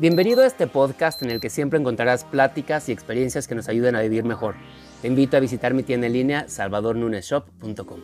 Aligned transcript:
Bienvenido 0.00 0.42
a 0.42 0.46
este 0.46 0.66
podcast 0.66 1.22
en 1.22 1.28
el 1.28 1.40
que 1.40 1.50
siempre 1.50 1.78
encontrarás 1.78 2.24
pláticas 2.24 2.88
y 2.88 2.92
experiencias 2.92 3.46
que 3.46 3.54
nos 3.54 3.68
ayuden 3.68 3.96
a 3.96 4.00
vivir 4.00 4.24
mejor. 4.24 4.54
Te 5.02 5.08
invito 5.08 5.36
a 5.36 5.40
visitar 5.40 5.74
mi 5.74 5.82
tienda 5.82 6.06
en 6.06 6.14
línea 6.14 6.48
salvadornuneshop.com. 6.48 8.00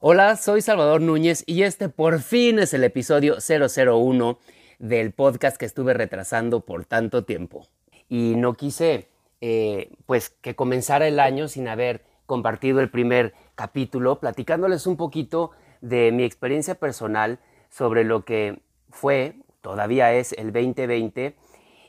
Hola, 0.00 0.34
soy 0.36 0.62
Salvador 0.62 1.02
Núñez 1.02 1.44
y 1.46 1.64
este 1.64 1.90
por 1.90 2.20
fin 2.20 2.58
es 2.58 2.72
el 2.72 2.84
episodio 2.84 3.36
001 3.36 4.38
del 4.78 5.12
podcast 5.12 5.58
que 5.58 5.66
estuve 5.66 5.92
retrasando 5.92 6.60
por 6.60 6.86
tanto 6.86 7.26
tiempo. 7.26 7.66
Y 8.08 8.32
no 8.36 8.54
quise 8.54 9.10
eh, 9.42 9.90
pues 10.06 10.30
que 10.30 10.56
comenzara 10.56 11.06
el 11.06 11.20
año 11.20 11.48
sin 11.48 11.68
haber 11.68 12.02
compartido 12.24 12.80
el 12.80 12.88
primer 12.88 13.34
capítulo, 13.56 14.20
platicándoles 14.20 14.86
un 14.86 14.96
poquito 14.96 15.50
de 15.82 16.12
mi 16.12 16.24
experiencia 16.24 16.76
personal 16.76 17.40
sobre 17.68 18.04
lo 18.04 18.24
que 18.24 18.62
fue 18.88 19.42
todavía 19.66 20.14
es 20.14 20.32
el 20.34 20.52
2020, 20.52 21.34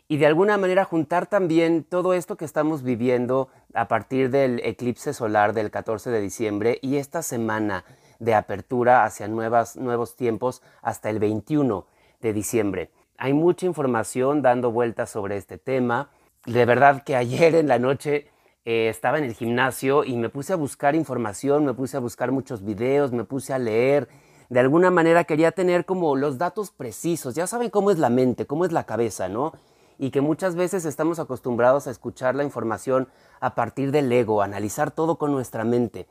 y 0.08 0.18
de 0.18 0.26
alguna 0.26 0.58
manera 0.58 0.84
juntar 0.84 1.28
también 1.28 1.84
todo 1.84 2.16
esto 2.16 2.36
que 2.36 2.44
estamos 2.44 2.82
viviendo 2.82 3.50
a 3.76 3.88
partir 3.88 4.32
del 4.32 4.62
eclipse 4.64 5.14
solar 5.14 5.54
del 5.54 5.70
14 5.70 6.10
de 6.10 6.20
diciembre 6.20 6.80
y 6.82 6.96
esta 6.96 7.22
semana 7.22 7.86
de 8.18 8.34
apertura 8.34 9.04
hacia 9.06 9.28
nuevas, 9.28 9.76
nuevos 9.76 10.16
tiempos 10.16 10.64
hasta 10.82 11.12
el 11.12 11.20
21 11.20 11.86
de 12.20 12.34
diciembre. 12.34 12.90
Hay 13.16 13.34
mucha 13.34 13.68
información 13.68 14.42
dando 14.42 14.72
vueltas 14.72 15.12
sobre 15.12 15.38
este 15.38 15.60
tema. 15.60 16.10
De 16.48 16.66
verdad 16.66 17.04
que 17.04 17.16
ayer 17.16 17.54
en 17.54 17.68
la 17.68 17.78
noche 17.78 18.32
eh, 18.66 18.90
estaba 18.90 19.20
en 19.20 19.24
el 19.24 19.36
gimnasio 19.36 20.04
y 20.04 20.18
me 20.18 20.30
puse 20.30 20.52
a 20.52 20.56
buscar 20.56 20.96
información, 20.96 21.64
me 21.64 21.76
puse 21.76 21.96
a 21.96 22.00
buscar 22.00 22.32
muchos 22.32 22.66
videos, 22.66 23.12
me 23.12 23.24
puse 23.24 23.54
a 23.54 23.60
leer 23.60 24.08
de 24.50 24.60
alguna 24.60 24.92
manera 24.92 25.26
quería 25.26 25.52
tener 25.52 25.86
como 25.86 26.16
los 26.16 26.38
datos 26.38 26.72
precisos. 26.72 27.36
Ya 27.36 27.48
saben 27.48 27.70
cómo 27.70 27.92
es 27.92 28.00
la 28.00 28.10
mente, 28.10 28.46
cómo 28.46 28.66
es 28.66 28.72
la 28.72 28.86
cabeza, 28.86 29.28
¿no? 29.28 29.54
Y 29.98 30.12
que 30.12 30.22
muchas 30.22 30.56
veces 30.56 30.86
estamos 30.86 31.20
acostumbrados 31.20 31.88
a 31.88 31.92
escuchar 31.92 32.36
la 32.36 32.44
información 32.44 33.08
a 33.40 33.56
partir 33.56 33.92
del 33.92 34.12
ego, 34.12 34.42
analizar 34.42 34.92
todo 34.92 35.18
con 35.18 35.32
nuestra 35.32 35.64
mente. 35.64 36.08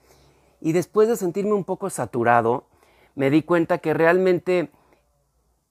Y 0.60 0.72
después 0.72 1.08
de 1.08 1.16
sentirme 1.16 1.52
un 1.52 1.64
poco 1.64 1.88
saturado, 1.88 2.64
me 3.14 3.30
di 3.30 3.42
cuenta 3.42 3.78
que 3.78 3.94
realmente 3.94 4.70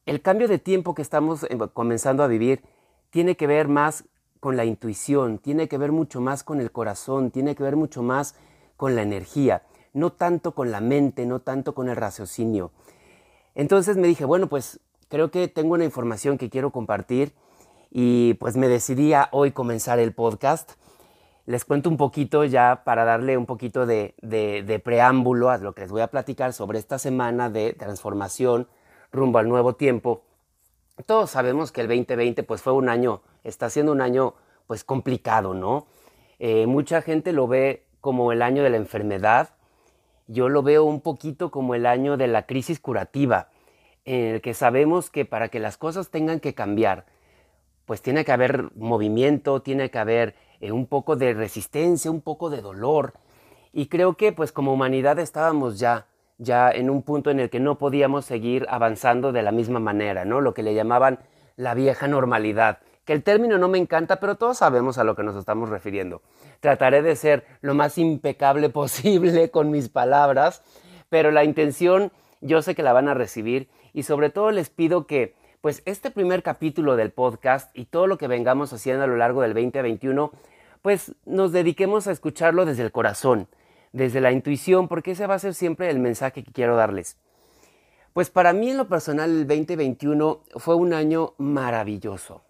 el 0.06 0.22
cambio 0.22 0.48
de 0.48 0.58
tiempo 0.58 0.96
que 0.96 1.02
estamos 1.02 1.44
eh, 1.44 1.58
comenzando 1.74 2.24
a 2.24 2.28
vivir 2.28 2.64
tiene 3.10 3.36
que 3.36 3.48
ver 3.48 3.68
más 3.68 4.06
con 4.40 4.58
la 4.58 4.66
intuición, 4.66 5.40
tiene 5.40 5.68
que 5.68 5.78
ver 5.78 5.92
mucho 5.92 6.22
más 6.22 6.44
con 6.44 6.62
el 6.62 6.72
corazón, 6.72 7.32
tiene 7.32 7.56
que 7.56 7.64
ver 7.64 7.76
mucho 7.76 8.02
más 8.02 8.36
con 8.78 8.96
la 8.96 9.02
energía 9.02 9.64
no 9.96 10.12
tanto 10.12 10.54
con 10.54 10.72
la 10.72 10.82
mente, 10.82 11.26
no 11.26 11.40
tanto 11.40 11.74
con 11.74 11.90
el 11.90 11.96
raciocinio. 11.96 12.72
Entonces 13.56 13.96
me 13.96 14.08
dije, 14.08 14.26
bueno, 14.26 14.48
pues 14.48 14.82
creo 15.08 15.32
que 15.32 15.48
tengo 15.48 15.74
una 15.74 15.86
información 15.86 16.38
que 16.38 16.50
quiero 16.50 16.72
compartir 16.72 17.34
y 17.90 18.34
pues 18.36 18.58
me 18.58 18.68
decidí 18.68 19.14
hoy 19.32 19.52
comenzar 19.52 20.00
el 20.00 20.14
podcast. 20.14 20.74
Les 21.46 21.64
cuento 21.64 21.90
un 21.90 21.96
poquito 21.96 22.44
ya 22.44 22.82
para 22.84 23.06
darle 23.06 23.38
un 23.38 23.46
poquito 23.46 23.86
de, 23.86 24.16
de, 24.22 24.80
preámbulo 24.84 25.50
a 25.50 25.58
lo 25.58 25.74
que 25.74 25.82
les 25.82 25.92
voy 25.92 26.02
a 26.02 26.08
platicar 26.08 26.52
sobre 26.52 26.78
esta 26.78 27.00
semana 27.00 27.50
de 27.50 27.72
transformación 27.74 28.68
rumbo 29.14 29.40
al 29.40 29.48
nuevo 29.48 29.76
tiempo. 29.76 30.24
Todos 31.06 31.30
sabemos 31.32 31.72
que 31.72 31.82
el 31.82 31.88
2020 31.88 32.44
pues 32.44 32.62
fue 32.62 32.74
un 32.74 32.90
año, 32.90 33.22
está 33.46 33.70
siendo 33.70 33.94
un 33.94 34.02
año 34.02 34.34
pues 34.68 34.84
complicado, 34.84 35.54
¿no? 35.54 35.88
Eh, 36.40 36.66
mucha 36.66 37.02
gente 37.02 37.32
lo 37.32 37.48
ve 37.48 37.86
como 38.02 38.32
el 38.34 38.42
año 38.42 38.62
de 38.62 38.72
la 38.72 38.78
enfermedad, 38.78 39.55
yo 40.28 40.50
lo 40.50 40.64
veo 40.64 40.84
un 40.84 41.02
poquito 41.02 41.52
como 41.52 41.76
el 41.76 41.86
año 41.86 42.18
de 42.18 42.28
la 42.28 42.46
crisis 42.46 42.80
curativa, 42.80 43.50
en 44.06 44.36
el 44.36 44.42
que 44.42 44.54
sabemos 44.54 45.10
que 45.10 45.26
para 45.26 45.50
que 45.50 45.60
las 45.60 45.78
cosas 45.78 46.10
tengan 46.10 46.40
que 46.40 46.54
cambiar, 46.54 47.06
pues 47.86 48.02
tiene 48.02 48.26
que 48.26 48.32
haber 48.32 48.70
movimiento, 48.76 49.62
tiene 49.62 49.90
que 49.90 50.00
haber 50.00 50.36
eh, 50.60 50.72
un 50.72 50.88
poco 50.88 51.16
de 51.16 51.34
resistencia, 51.34 52.12
un 52.12 52.22
poco 52.22 52.50
de 52.50 52.62
dolor. 52.62 53.14
Y 53.74 53.88
creo 53.88 54.16
que 54.16 54.32
pues 54.32 54.52
como 54.52 54.74
humanidad 54.74 55.20
estábamos 55.20 55.80
ya, 55.80 56.08
ya 56.38 56.72
en 56.72 56.90
un 56.90 57.04
punto 57.04 57.30
en 57.30 57.40
el 57.40 57.50
que 57.50 57.60
no 57.60 57.78
podíamos 57.78 58.26
seguir 58.26 58.66
avanzando 58.70 59.32
de 59.32 59.44
la 59.44 59.52
misma 59.52 59.80
manera, 59.80 60.26
¿no? 60.26 60.42
Lo 60.42 60.54
que 60.54 60.64
le 60.64 60.74
llamaban 60.74 61.20
la 61.56 61.74
vieja 61.74 62.08
normalidad, 62.08 62.80
que 63.06 63.14
el 63.14 63.24
término 63.24 63.58
no 63.58 63.68
me 63.68 63.78
encanta, 63.78 64.20
pero 64.20 64.36
todos 64.36 64.58
sabemos 64.58 64.98
a 64.98 65.04
lo 65.04 65.16
que 65.16 65.24
nos 65.24 65.36
estamos 65.36 65.70
refiriendo. 65.70 66.22
Trataré 66.60 67.04
de 67.04 67.16
ser 67.16 67.46
lo 67.62 67.76
más 67.76 67.98
impecable 67.98 68.70
posible 68.72 69.52
con 69.52 69.72
mis 69.72 69.90
palabras, 69.90 70.64
pero 71.10 71.32
la 71.32 71.44
intención 71.44 72.12
yo 72.42 72.62
sé 72.62 72.76
que 72.76 72.84
la 72.84 72.94
van 72.94 73.08
a 73.08 73.14
recibir 73.14 73.70
y 73.94 74.04
sobre 74.04 74.30
todo 74.30 74.52
les 74.52 74.70
pido 74.70 75.08
que 75.08 75.36
pues 75.62 75.82
este 75.86 76.12
primer 76.12 76.44
capítulo 76.44 76.96
del 76.96 77.12
podcast 77.12 77.76
y 77.76 77.86
todo 77.86 78.06
lo 78.06 78.18
que 78.18 78.28
vengamos 78.28 78.72
haciendo 78.74 79.04
a 79.04 79.08
lo 79.08 79.18
largo 79.18 79.42
del 79.42 79.54
2021, 79.54 80.32
pues 80.84 81.16
nos 81.26 81.52
dediquemos 81.52 82.06
a 82.06 82.12
escucharlo 82.12 82.66
desde 82.66 82.84
el 82.84 82.92
corazón, 82.92 83.48
desde 83.92 84.22
la 84.22 84.32
intuición, 84.32 84.88
porque 84.88 85.12
ese 85.12 85.26
va 85.26 85.34
a 85.34 85.40
ser 85.40 85.56
siempre 85.56 85.90
el 85.90 85.98
mensaje 85.98 86.44
que 86.44 86.52
quiero 86.52 86.76
darles. 86.76 87.18
Pues 88.14 88.30
para 88.30 88.54
mí 88.54 88.70
en 88.70 88.78
lo 88.78 88.88
personal 88.88 89.32
el 89.32 89.48
2021 89.48 90.44
fue 90.58 90.76
un 90.76 90.94
año 90.94 91.34
maravilloso 91.40 92.44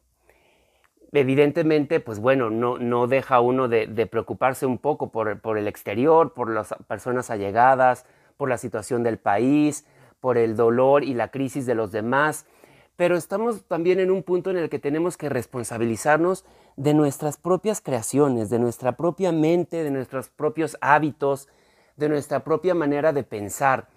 evidentemente, 1.18 2.00
pues 2.00 2.20
bueno, 2.20 2.50
no, 2.50 2.78
no 2.78 3.08
deja 3.08 3.40
uno 3.40 3.68
de, 3.68 3.88
preocuparse 4.08 4.66
un 4.66 4.78
poco 4.78 5.10
por, 5.12 5.40
por, 5.40 5.58
el 5.58 5.68
exterior, 5.68 6.34
por 6.34 6.50
las 6.50 6.74
personas 6.88 7.30
allegadas, 7.30 8.06
por 8.38 8.50
la 8.50 8.58
situación 8.58 9.04
del 9.04 9.18
país, 9.18 9.86
por 10.20 10.38
el 10.38 10.56
dolor 10.56 11.04
y 11.04 11.14
la 11.14 11.30
crisis 11.30 11.66
de 11.66 11.76
los 11.76 11.92
demás, 11.92 12.46
pero 12.96 13.18
estamos 13.18 13.64
también 13.66 14.00
en 14.00 14.10
un 14.10 14.24
punto 14.24 14.50
en 14.50 14.58
el 14.58 14.70
que 14.70 14.80
tenemos 14.80 15.18
que 15.18 15.30
responsabilizarnos 15.30 16.46
de 16.78 16.94
nuestras 16.94 17.38
propias 17.38 17.82
creaciones, 17.82 18.50
de 18.50 18.60
nuestra 18.60 18.94
propia 18.94 19.32
mente, 19.32 19.84
de 19.84 19.92
nuestros 19.92 20.30
propios 20.30 20.78
hábitos, 20.82 21.50
de 21.98 22.10
nuestra 22.10 22.44
propia 22.44 22.74
manera 22.74 23.14
de 23.14 23.24
pensar 23.24 23.88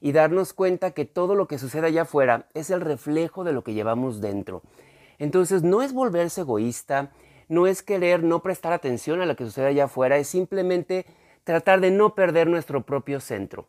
y 0.00 0.12
darnos 0.12 0.52
cuenta 0.52 0.90
que 0.90 1.04
todo 1.04 1.34
lo 1.34 1.48
que 1.48 1.58
sucede 1.58 1.86
allá 1.86 2.02
afuera 2.02 2.46
es 2.54 2.70
el 2.70 2.80
reflejo 2.80 3.42
de 3.42 3.52
lo 3.52 3.64
que 3.64 3.74
llevamos 3.74 4.20
dentro. 4.20 4.62
Entonces 5.18 5.62
no 5.62 5.82
es 5.82 5.92
volverse 5.92 6.42
egoísta, 6.42 7.10
no 7.48 7.66
es 7.66 7.82
querer 7.82 8.22
no 8.22 8.42
prestar 8.42 8.72
atención 8.72 9.20
a 9.20 9.26
lo 9.26 9.36
que 9.36 9.44
sucede 9.44 9.68
allá 9.68 9.84
afuera, 9.84 10.16
es 10.16 10.28
simplemente 10.28 11.06
tratar 11.44 11.80
de 11.80 11.90
no 11.90 12.14
perder 12.14 12.48
nuestro 12.48 12.82
propio 12.82 13.20
centro. 13.20 13.68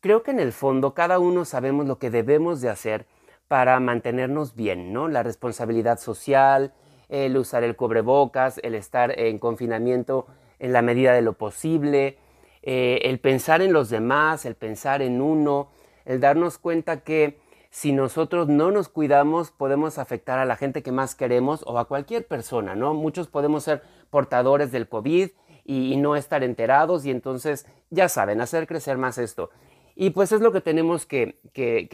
Creo 0.00 0.22
que 0.22 0.30
en 0.30 0.40
el 0.40 0.52
fondo 0.52 0.94
cada 0.94 1.18
uno 1.18 1.44
sabemos 1.44 1.86
lo 1.86 1.98
que 1.98 2.10
debemos 2.10 2.60
de 2.60 2.68
hacer 2.68 3.06
para 3.48 3.78
mantenernos 3.80 4.54
bien, 4.54 4.92
¿no? 4.92 5.08
La 5.08 5.22
responsabilidad 5.22 5.98
social, 5.98 6.74
el 7.08 7.36
usar 7.36 7.62
el 7.62 7.76
cubrebocas, 7.76 8.58
el 8.62 8.74
estar 8.74 9.18
en 9.18 9.38
confinamiento 9.38 10.26
en 10.58 10.72
la 10.72 10.82
medida 10.82 11.12
de 11.12 11.22
lo 11.22 11.34
posible, 11.34 12.18
eh, 12.62 13.00
el 13.04 13.20
pensar 13.20 13.62
en 13.62 13.72
los 13.72 13.90
demás, 13.90 14.44
el 14.44 14.56
pensar 14.56 15.02
en 15.02 15.20
uno, 15.20 15.68
el 16.04 16.20
darnos 16.20 16.58
cuenta 16.58 17.00
que 17.00 17.38
si 17.76 17.92
nosotros 17.92 18.48
no 18.48 18.70
nos 18.70 18.88
cuidamos, 18.88 19.50
podemos 19.50 19.98
afectar 19.98 20.38
a 20.38 20.46
la 20.46 20.56
gente 20.56 20.82
que 20.82 20.92
más 20.92 21.14
queremos 21.14 21.62
o 21.66 21.78
a 21.78 21.84
cualquier 21.84 22.26
persona, 22.26 22.74
¿no? 22.74 22.94
Muchos 22.94 23.28
podemos 23.28 23.64
ser 23.64 23.82
portadores 24.08 24.72
del 24.72 24.88
COVID 24.88 25.28
y, 25.62 25.96
no 25.98 26.16
estar 26.16 26.42
enterados 26.42 27.04
y 27.04 27.10
entonces, 27.10 27.66
ya 27.90 28.08
saben, 28.08 28.40
hacer 28.40 28.66
crecer 28.66 28.96
más 28.96 29.18
esto. 29.18 29.50
Y 29.94 30.08
pues 30.08 30.32
es 30.32 30.40
lo 30.40 30.52
que 30.52 30.62
tenemos 30.62 31.04
que, 31.04 31.38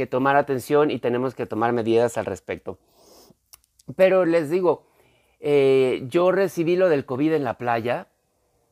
tomar 0.09 0.37
atención 0.37 0.93
y 0.93 1.01
tenemos 1.01 1.35
que 1.35 1.47
tomar 1.47 1.73
medidas 1.73 2.17
al 2.17 2.27
respecto. 2.27 2.79
Pero 3.97 4.25
les 4.25 4.51
digo, 4.51 4.87
eh, 5.41 6.05
yo 6.09 6.31
recibí 6.31 6.77
lo 6.77 6.91
del 6.91 7.07
COVID 7.07 7.33
en 7.33 7.43
la 7.43 7.59
playa, 7.59 8.07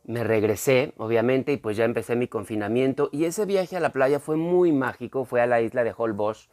me 0.04 0.22
regresé, 0.22 0.94
obviamente, 0.96 1.50
y 1.54 1.56
pues 1.56 1.76
ya 1.76 1.84
empecé 1.84 2.14
mi 2.14 2.28
confinamiento. 2.28 3.08
Y 3.10 3.24
ese 3.24 3.46
viaje 3.46 3.76
a 3.76 3.80
la 3.80 3.92
playa 3.92 4.20
fue 4.20 4.36
muy 4.36 4.70
mágico, 4.70 5.24
fue 5.24 5.40
a 5.40 5.48
la 5.48 5.60
isla 5.60 5.82
de 5.82 5.92
Holbox 5.96 6.48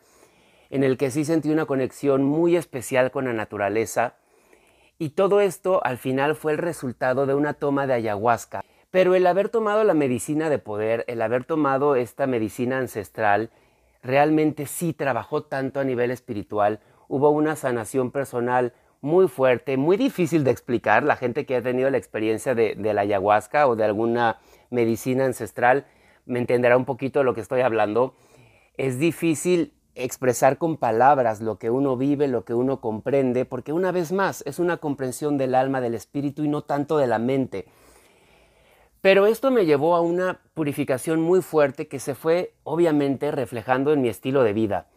en 0.69 0.83
el 0.83 0.97
que 0.97 1.11
sí 1.11 1.25
sentí 1.25 1.49
una 1.49 1.65
conexión 1.65 2.23
muy 2.23 2.55
especial 2.55 3.11
con 3.11 3.25
la 3.25 3.33
naturaleza. 3.33 4.15
Y 4.99 5.09
todo 5.09 5.41
esto 5.41 5.81
al 5.85 5.97
final 5.97 6.35
fue 6.35 6.53
el 6.53 6.57
resultado 6.57 7.25
de 7.25 7.33
una 7.33 7.53
toma 7.53 7.87
de 7.87 7.93
ayahuasca. 7.93 8.63
Pero 8.89 9.15
el 9.15 9.27
haber 9.27 9.49
tomado 9.49 9.83
la 9.83 9.93
medicina 9.93 10.49
de 10.49 10.59
poder, 10.59 11.03
el 11.07 11.21
haber 11.21 11.43
tomado 11.43 11.95
esta 11.95 12.25
medicina 12.25 12.79
ancestral, 12.79 13.51
realmente 14.01 14.65
sí 14.65 14.93
trabajó 14.93 15.43
tanto 15.43 15.79
a 15.79 15.83
nivel 15.83 16.11
espiritual. 16.11 16.79
Hubo 17.07 17.29
una 17.29 17.55
sanación 17.55 18.11
personal 18.11 18.73
muy 19.01 19.27
fuerte, 19.27 19.77
muy 19.77 19.97
difícil 19.97 20.43
de 20.43 20.51
explicar. 20.51 21.03
La 21.03 21.15
gente 21.15 21.45
que 21.45 21.55
ha 21.55 21.61
tenido 21.61 21.89
la 21.89 21.97
experiencia 21.97 22.55
de, 22.55 22.75
la 22.75 23.01
ayahuasca 23.01 23.67
o 23.67 23.75
de 23.75 23.83
alguna 23.83 24.39
medicina 24.69 25.25
ancestral 25.25 25.85
me 26.25 26.39
entenderá 26.39 26.75
un 26.77 26.85
poquito 26.85 27.19
de 27.19 27.25
lo 27.25 27.33
que 27.33 27.41
estoy 27.41 27.61
hablando. 27.61 28.15
Es 28.75 28.99
difícil 28.99 29.73
expresar 29.97 30.57
con 30.57 30.77
palabras 30.77 31.41
lo 31.41 31.57
que 31.57 31.69
uno 31.69 31.97
vive, 31.97 32.27
lo 32.27 32.45
que 32.45 32.53
uno 32.53 32.79
comprende, 32.81 33.45
porque 33.45 33.73
una 33.73 33.91
vez 33.91 34.11
más 34.11 34.43
es 34.45 34.59
una 34.59 34.77
comprensión 34.77 35.37
del 35.37 35.55
alma, 35.55 35.81
del 35.81 35.95
espíritu 35.95 36.43
y 36.43 36.47
no 36.47 36.61
tanto 36.63 36.97
de 36.97 37.07
la 37.07 37.19
mente. 37.19 37.67
Pero 39.01 39.25
esto 39.25 39.51
me 39.51 39.65
llevó 39.65 39.95
a 39.95 40.01
una 40.01 40.41
purificación 40.53 41.21
muy 41.21 41.41
fuerte 41.41 41.87
que 41.87 41.99
se 41.99 42.15
fue 42.15 42.53
obviamente 42.63 43.31
reflejando 43.31 43.93
en 43.93 44.01
mi 44.01 44.09
estilo 44.09 44.43
de 44.43 44.53
vida. 44.53 44.87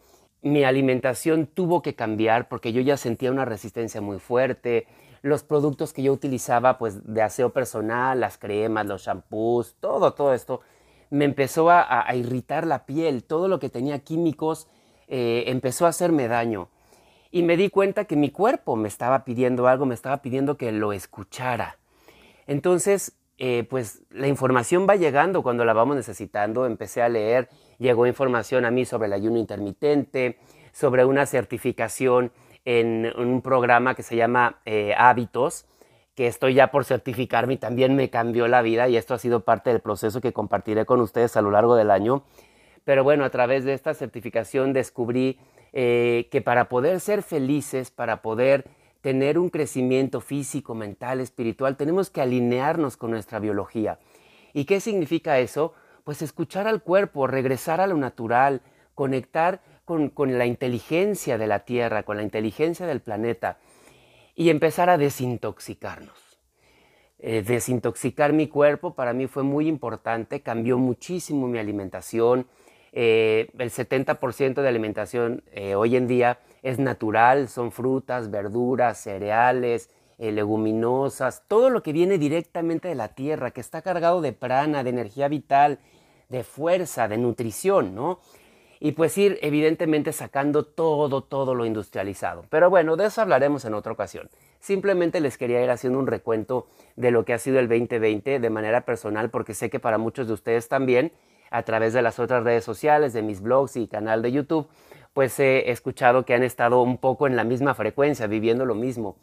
mi 0.43 0.63
alimentación 0.63 1.45
tuvo 1.45 1.83
que 1.83 1.93
cambiar 1.93 2.49
porque 2.49 2.73
yo 2.73 2.81
ya 2.81 2.97
sentía 2.97 3.31
una 3.31 3.45
resistencia 3.45 4.01
muy 4.01 4.17
fuerte. 4.17 4.87
Los 5.21 5.43
productos 5.43 5.93
que 5.93 6.01
yo 6.01 6.11
utilizaba, 6.11 6.79
pues 6.79 7.13
de 7.13 7.21
aseo 7.21 7.51
personal, 7.51 8.19
las 8.19 8.39
cremas, 8.39 8.87
los 8.87 9.03
shampoos, 9.03 9.75
todo, 9.79 10.13
todo 10.13 10.33
esto, 10.33 10.61
me 11.11 11.25
empezó 11.25 11.69
a, 11.69 12.07
irritar 12.15 12.65
la 12.65 12.85
piel. 12.87 13.23
Todo 13.23 13.47
lo 13.47 13.59
que 13.59 13.69
tenía 13.69 13.99
químicos 13.99 14.67
eh, 15.13 15.43
empezó 15.47 15.85
a 15.85 15.89
hacerme 15.89 16.29
daño. 16.29 16.69
Y 17.31 17.43
me 17.43 17.57
di 17.57 17.69
cuenta 17.69 18.05
que 18.05 18.15
mi 18.15 18.31
cuerpo 18.31 18.77
me 18.77 18.87
estaba 18.87 19.25
pidiendo 19.25 19.67
algo, 19.67 19.85
me 19.85 19.93
estaba 19.93 20.21
pidiendo 20.21 20.55
que 20.55 20.71
lo 20.71 20.93
escuchara. 20.93 21.77
Entonces, 22.47 23.17
eh, 23.37 23.67
pues 23.69 24.03
la 24.09 24.27
información 24.27 24.87
va 24.89 24.95
llegando 24.95 25.43
cuando 25.43 25.65
la 25.65 25.73
vamos 25.73 25.97
necesitando. 25.97 26.65
Empecé 26.65 27.01
a 27.01 27.09
leer, 27.09 27.49
llegó 27.77 28.07
información 28.07 28.63
a 28.63 28.71
mí 28.71 28.85
sobre 28.85 29.07
el 29.07 29.13
ayuno 29.13 29.37
intermitente, 29.37 30.39
sobre 30.71 31.03
una 31.03 31.25
certificación 31.25 32.31
en 32.63 33.11
un 33.17 33.41
programa 33.41 33.95
que 33.95 34.03
se 34.03 34.15
llama 34.15 34.61
eh, 34.63 34.93
Hábitos, 34.97 35.65
que 36.15 36.27
estoy 36.27 36.53
ya 36.53 36.71
por 36.71 36.85
certificarme 36.85 37.55
y 37.55 37.57
también 37.57 37.97
me 37.97 38.09
cambió 38.09 38.47
la 38.47 38.61
vida 38.61 38.87
y 38.87 38.95
esto 38.95 39.13
ha 39.13 39.19
sido 39.19 39.41
parte 39.41 39.71
del 39.71 39.81
proceso 39.81 40.21
que 40.21 40.31
compartiré 40.31 40.85
con 40.85 41.01
ustedes 41.01 41.35
a 41.35 41.41
lo 41.41 41.51
largo 41.51 41.75
del 41.75 41.91
año. 41.91 42.23
Pero 42.83 43.03
bueno, 43.03 43.23
a 43.25 43.29
través 43.29 43.63
de 43.63 43.73
esta 43.73 43.93
certificación 43.93 44.73
descubrí 44.73 45.39
eh, 45.73 46.27
que 46.31 46.41
para 46.41 46.67
poder 46.67 46.99
ser 46.99 47.23
felices, 47.23 47.91
para 47.91 48.21
poder 48.21 48.65
tener 49.01 49.39
un 49.39 49.49
crecimiento 49.49 50.21
físico, 50.21 50.75
mental, 50.75 51.21
espiritual, 51.21 51.77
tenemos 51.77 52.09
que 52.09 52.21
alinearnos 52.21 52.97
con 52.97 53.11
nuestra 53.11 53.39
biología. 53.39 53.99
¿Y 54.53 54.65
qué 54.65 54.79
significa 54.79 55.39
eso? 55.39 55.73
Pues 56.03 56.21
escuchar 56.21 56.67
al 56.67 56.83
cuerpo, 56.83 57.27
regresar 57.27 57.81
a 57.81 57.87
lo 57.87 57.97
natural, 57.97 58.61
conectar 58.95 59.61
con, 59.85 60.37
la 60.37 60.45
inteligencia 60.45 61.37
de 61.37 61.47
la 61.47 61.59
Tierra, 61.59 62.03
con 62.03 62.17
la 62.17 62.23
inteligencia 62.23 62.85
del 62.85 63.01
planeta 63.01 63.57
y 64.35 64.49
empezar 64.49 64.89
a 64.89 64.97
desintoxicarnos. 64.97 66.17
Eh, 67.19 67.43
desintoxicar 67.43 68.33
mi 68.33 68.47
cuerpo 68.47 68.95
para 68.95 69.13
mí 69.13 69.27
fue 69.27 69.43
muy 69.43 69.67
importante, 69.67 70.41
cambió 70.41 70.77
muchísimo 70.77 71.47
mi 71.47 71.59
alimentación, 71.59 72.47
eh, 72.93 73.49
el 73.57 73.71
70% 73.71 74.61
de 74.61 74.67
alimentación 74.67 75.43
eh, 75.51 75.75
hoy 75.75 75.95
en 75.95 76.07
día 76.07 76.39
es 76.61 76.77
natural, 76.77 77.47
son 77.47 77.71
frutas, 77.71 78.29
verduras, 78.29 78.97
cereales, 78.97 79.89
eh, 80.17 80.31
leguminosas, 80.31 81.43
todo 81.47 81.69
lo 81.69 81.81
que 81.83 81.93
viene 81.93 82.17
directamente 82.17 82.89
de 82.89 82.95
la 82.95 83.09
tierra, 83.09 83.51
que 83.51 83.61
está 83.61 83.81
cargado 83.81 84.21
de 84.21 84.33
prana, 84.33 84.83
de 84.83 84.89
energía 84.89 85.27
vital, 85.27 85.79
de 86.29 86.43
fuerza, 86.43 87.07
de 87.07 87.17
nutrición, 87.17 87.95
¿no? 87.95 88.19
Y 88.79 88.93
pues 88.93 89.17
ir 89.17 89.37
evidentemente 89.41 90.11
sacando 90.11 90.65
todo, 90.65 91.21
todo 91.21 91.55
lo 91.55 91.65
industrializado. 91.65 92.45
Pero 92.49 92.69
bueno, 92.69 92.97
de 92.97 93.05
eso 93.05 93.21
hablaremos 93.21 93.63
en 93.65 93.75
otra 93.75 93.91
ocasión. 93.91 94.29
Simplemente 94.59 95.21
les 95.21 95.37
quería 95.37 95.63
ir 95.63 95.69
haciendo 95.69 95.99
un 95.99 96.07
recuento 96.07 96.67
de 96.95 97.11
lo 97.11 97.23
que 97.23 97.33
ha 97.33 97.39
sido 97.39 97.59
el 97.59 97.67
2020 97.67 98.39
de 98.39 98.49
manera 98.49 98.85
personal, 98.85 99.29
porque 99.29 99.53
sé 99.53 99.69
que 99.69 99.79
para 99.79 99.97
muchos 99.97 100.27
de 100.27 100.33
ustedes 100.33 100.67
también 100.67 101.11
a 101.51 101.63
través 101.63 101.93
de 101.93 102.01
las 102.01 102.17
otras 102.17 102.43
redes 102.43 102.63
sociales, 102.63 103.13
de 103.13 103.21
mis 103.21 103.41
blogs 103.41 103.75
y 103.75 103.87
canal 103.87 104.21
de 104.21 104.31
YouTube, 104.31 104.67
pues 105.13 105.39
he 105.39 105.69
escuchado 105.69 106.25
que 106.25 106.33
han 106.33 106.43
estado 106.43 106.81
un 106.81 106.97
poco 106.97 107.27
en 107.27 107.35
la 107.35 107.43
misma 107.43 107.75
frecuencia, 107.75 108.27
viviendo 108.27 108.65
lo 108.65 108.73
mismo. 108.73 109.17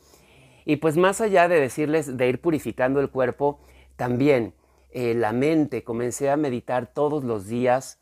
Y 0.64 0.76
pues 0.76 0.96
más 0.96 1.20
allá 1.20 1.48
de 1.48 1.58
decirles 1.58 2.16
de 2.16 2.28
ir 2.28 2.40
purificando 2.40 3.00
el 3.00 3.08
cuerpo, 3.08 3.58
también 3.96 4.54
eh, 4.90 5.14
la 5.14 5.32
mente, 5.32 5.82
comencé 5.82 6.30
a 6.30 6.36
meditar 6.36 6.92
todos 6.92 7.24
los 7.24 7.46
días 7.46 7.98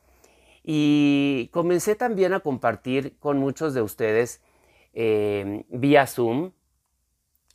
y 0.65 1.49
comencé 1.53 1.95
también 1.95 2.33
a 2.33 2.41
compartir 2.41 3.17
con 3.21 3.39
muchos 3.39 3.73
de 3.73 3.83
ustedes 3.83 4.43
eh, 4.93 5.65
vía 5.69 6.07
Zoom 6.07 6.51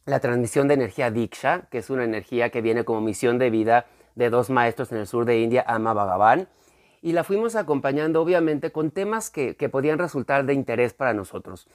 la 0.06 0.20
transmisión 0.20 0.68
de 0.68 0.76
energía 0.76 1.12
Diksha, 1.12 1.68
que 1.70 1.78
es 1.80 1.90
una 1.90 2.04
energía 2.04 2.50
que 2.50 2.62
viene 2.62 2.86
como 2.86 3.02
misión 3.02 3.38
de 3.38 3.50
vida 3.50 3.86
de 4.16 4.30
dos 4.30 4.50
maestros 4.50 4.92
en 4.92 5.00
el 5.00 5.08
sur 5.08 5.26
de 5.26 5.40
India, 5.40 5.64
Ama 5.68 5.94
Bhagavan, 5.94 6.48
y 7.02 7.14
la 7.14 7.24
fuimos 7.24 7.56
acompañando 7.56 8.22
obviamente 8.22 8.72
con 8.72 8.92
temas 8.92 9.30
que, 9.30 9.56
podían 9.72 9.98
resultar 9.98 10.46
de 10.46 10.54
interés 10.54 10.94
para 10.94 11.14
nosotros. 11.14 11.68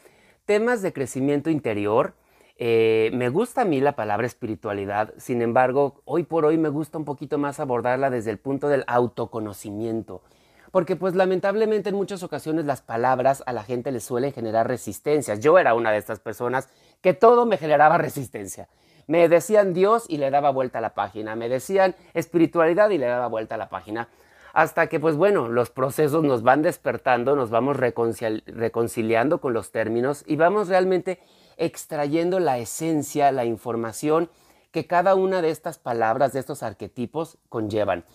Temas 0.45 0.83
de 0.83 0.93
crecimiento 0.93 1.51
interior. 1.51 2.15
Eh, 2.59 3.11
me 3.13 3.29
gusta 3.29 3.63
a 3.63 3.65
mí 3.65 3.81
la 3.81 3.97
palabra 3.97 4.27
espiritualidad, 4.27 5.13
sin 5.19 5.43
embargo, 5.43 6.01
hoy 6.07 6.23
por 6.23 6.47
hoy 6.47 6.57
me 6.57 6.71
gusta 6.71 6.97
un 6.97 7.05
poquito 7.05 7.37
más 7.37 7.61
abordarla 7.61 8.09
desde 8.09 8.31
el 8.31 8.39
punto 8.39 8.69
del 8.69 8.85
autoconocimiento. 8.87 10.23
Porque 10.71 10.97
pues 10.97 11.15
lamentablemente 11.15 11.91
en 11.91 11.97
muchas 11.97 12.23
ocasiones 12.23 12.65
las 12.65 12.81
palabras 12.81 13.43
a 13.47 13.53
la 13.53 13.63
gente 13.63 13.93
le 13.93 14.01
suelen 14.01 14.33
generar 14.33 14.69
resistencias. 14.69 15.41
Yo 15.41 15.59
era 15.59 15.75
una 15.75 15.91
de 15.91 15.99
estas 15.99 16.21
personas 16.21 16.69
que 17.03 17.15
todo 17.15 17.47
me 17.47 17.57
generaba 17.57 17.99
resistencia. 17.99 18.69
Me 19.07 19.29
decían 19.29 19.73
Dios 19.73 20.05
y 20.09 20.17
le 20.19 20.31
daba 20.31 20.51
vuelta 20.51 20.79
a 20.79 20.83
la 20.83 20.95
página. 20.95 21.37
Me 21.37 21.49
decían 21.49 21.95
espiritualidad 22.15 22.91
y 22.91 22.99
le 22.99 23.07
daba 23.07 23.29
vuelta 23.29 23.55
a 23.55 23.59
la 23.59 23.69
página 23.69 24.09
hasta 24.57 24.87
que 24.87 24.99
pues 24.99 25.17
bueno, 25.17 25.51
los 25.51 25.69
procesos 25.69 26.25
nos 26.25 26.43
van 26.43 26.63
despertando, 26.63 27.37
nos 27.37 27.51
vamos 27.51 27.77
reconciliando 27.77 29.39
con 29.39 29.53
los 29.53 29.71
términos 29.71 30.25
y 30.27 30.37
vamos 30.37 30.69
realmente 30.69 31.21
extrayendo 31.59 32.41
la 32.41 32.57
esencia, 32.57 33.33
la 33.33 33.45
información 33.45 34.31
que 34.71 34.87
cada 34.87 35.15
una 35.15 35.43
de 35.43 35.51
estas 35.51 35.77
palabras, 35.77 36.33
de 36.33 36.41
estos 36.41 36.63
arquetipos 36.63 37.37
conllevan. 37.51 38.07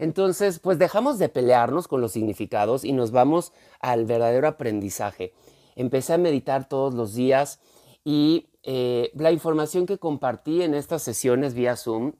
Entonces, 0.00 0.58
pues 0.58 0.80
dejamos 0.80 1.20
de 1.20 1.28
pelearnos 1.28 1.86
con 1.86 2.00
los 2.00 2.10
significados 2.10 2.84
y 2.84 2.92
nos 2.92 3.12
vamos 3.12 3.52
al 3.78 4.04
verdadero 4.04 4.48
aprendizaje. 4.48 5.32
Empecé 5.76 6.14
a 6.14 6.18
meditar 6.18 6.68
todos 6.68 6.92
los 6.94 7.14
días 7.14 7.60
y 8.02 8.48
eh, 8.64 9.12
la 9.14 9.30
información 9.30 9.86
que 9.86 9.98
compartí 9.98 10.62
en 10.62 10.74
estas 10.74 11.02
sesiones 11.02 11.54
vía 11.54 11.76
Zoom 11.76 12.14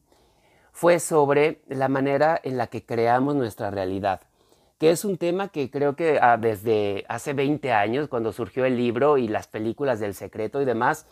fue 0.74 0.98
sobre 0.98 1.60
la 1.68 1.86
manera 1.86 2.38
en 2.42 2.56
la 2.56 2.66
que 2.66 2.84
creamos 2.84 3.36
nuestra 3.36 3.70
realidad, 3.70 4.22
que 4.78 4.90
es 4.90 5.04
un 5.04 5.18
tema 5.18 5.48
que 5.48 5.70
creo 5.70 5.94
que 5.94 6.18
ah, 6.20 6.36
desde 6.36 7.04
hace 7.08 7.32
20 7.32 7.72
años, 7.72 8.08
cuando 8.08 8.32
surgió 8.32 8.64
el 8.64 8.76
libro 8.76 9.16
y 9.16 9.28
las 9.28 9.46
películas 9.46 10.00
del 10.00 10.14
secreto 10.14 10.60
y 10.60 10.64
demás, 10.64 11.06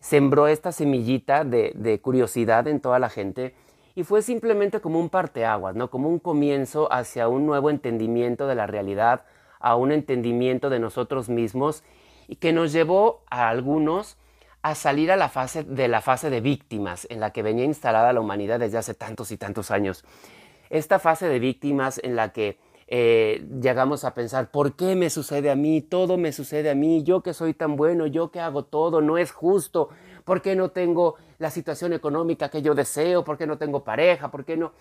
sembró 0.00 0.48
esta 0.48 0.72
semillita 0.72 1.44
de, 1.44 2.00
curiosidad 2.02 2.66
en 2.66 2.80
toda 2.80 2.98
la 2.98 3.10
gente 3.10 3.54
y 3.94 4.02
fue 4.02 4.22
simplemente 4.22 4.80
como 4.80 4.98
un 4.98 5.10
parteaguas, 5.10 5.76
¿no? 5.76 5.90
como 5.90 6.08
un 6.08 6.18
comienzo 6.18 6.90
hacia 6.90 7.28
un 7.28 7.44
nuevo 7.44 7.68
entendimiento 7.68 8.46
de 8.46 8.54
la 8.54 8.66
realidad, 8.66 9.26
a 9.60 9.76
un 9.76 9.92
entendimiento 9.92 10.70
de 10.70 10.78
nosotros 10.78 11.28
mismos 11.28 11.84
y 12.28 12.36
que 12.36 12.54
nos 12.54 12.72
llevó 12.72 13.24
a 13.28 13.50
algunos 13.50 14.16
a 14.62 14.74
salir 14.74 15.10
a 15.10 15.16
la 15.16 15.28
fase 15.28 15.64
de 15.64 15.88
la 15.88 16.00
fase 16.00 16.30
de 16.30 16.40
víctimas 16.40 17.06
en 17.10 17.20
la 17.20 17.32
que 17.32 17.42
venía 17.42 17.64
instalada 17.64 18.12
la 18.12 18.20
humanidad 18.20 18.60
desde 18.60 18.78
hace 18.78 18.94
tantos 18.94 19.32
y 19.32 19.36
tantos 19.36 19.70
años. 19.70 20.04
Esta 20.70 20.98
fase 20.98 21.28
de 21.28 21.38
víctimas 21.38 22.00
en 22.02 22.16
la 22.16 22.32
que 22.32 22.58
eh, 22.86 23.44
llegamos 23.60 24.04
a 24.04 24.14
pensar, 24.14 24.50
¿por 24.50 24.76
qué 24.76 24.94
me 24.94 25.10
sucede 25.10 25.50
a 25.50 25.56
mí? 25.56 25.80
Todo 25.80 26.16
me 26.16 26.30
sucede 26.30 26.70
a 26.70 26.74
mí, 26.74 27.02
yo 27.02 27.22
que 27.22 27.34
soy 27.34 27.54
tan 27.54 27.76
bueno, 27.76 28.06
yo 28.06 28.30
que 28.30 28.40
hago 28.40 28.64
todo, 28.64 29.00
no 29.00 29.18
es 29.18 29.32
justo, 29.32 29.88
¿por 30.24 30.42
qué 30.42 30.54
no 30.54 30.70
tengo 30.70 31.16
la 31.38 31.50
situación 31.50 31.92
económica 31.92 32.48
que 32.48 32.62
yo 32.62 32.74
deseo? 32.74 33.24
¿Por 33.24 33.38
qué 33.38 33.46
no 33.46 33.58
tengo 33.58 33.82
pareja? 33.82 34.30
¿Por 34.30 34.44
qué 34.44 34.56
no? 34.56 34.72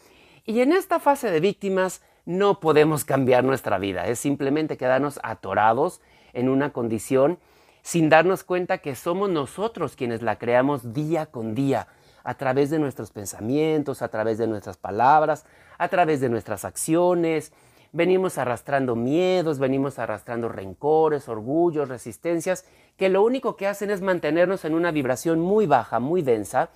Y 0.45 0.59
en 0.61 0.73
esta 0.73 0.99
fase 0.99 1.31
de 1.31 1.39
víctimas 1.39 2.03
no 2.25 2.59
podemos 2.59 3.05
cambiar 3.05 3.43
nuestra 3.43 3.79
vida, 3.79 4.07
es 4.07 4.19
simplemente 4.19 4.77
quedarnos 4.77 5.19
atorados 5.23 6.01
en 6.33 6.49
una 6.49 6.71
condición 6.73 7.39
sin 7.81 8.09
darnos 8.09 8.43
cuenta 8.43 8.79
que 8.79 8.95
somos 8.95 9.29
nosotros 9.29 9.95
quienes 9.95 10.21
la 10.21 10.37
creamos 10.37 10.93
día 10.93 11.25
con 11.25 11.55
día, 11.55 11.87
a 12.23 12.35
través 12.35 12.69
de 12.69 12.79
nuestros 12.79 13.11
pensamientos, 13.11 14.01
a 14.01 14.09
través 14.09 14.37
de 14.37 14.47
nuestras 14.47 14.77
palabras, 14.77 15.45
a 15.77 15.87
través 15.87 16.21
de 16.21 16.29
nuestras 16.29 16.65
acciones. 16.65 17.51
Venimos 17.93 18.37
arrastrando 18.37 18.95
miedos, 18.95 19.59
venimos 19.59 19.99
arrastrando 19.99 20.47
rencores, 20.47 21.27
orgullos, 21.27 21.89
resistencias, 21.89 22.65
que 22.95 23.09
lo 23.09 23.23
único 23.23 23.55
que 23.55 23.67
hacen 23.67 23.89
es 23.89 24.01
mantenernos 24.01 24.63
en 24.65 24.75
una 24.75 24.91
vibración 24.91 25.39
muy 25.39 25.65
baja, 25.65 25.99
muy 25.99 26.21
densa, 26.21 26.69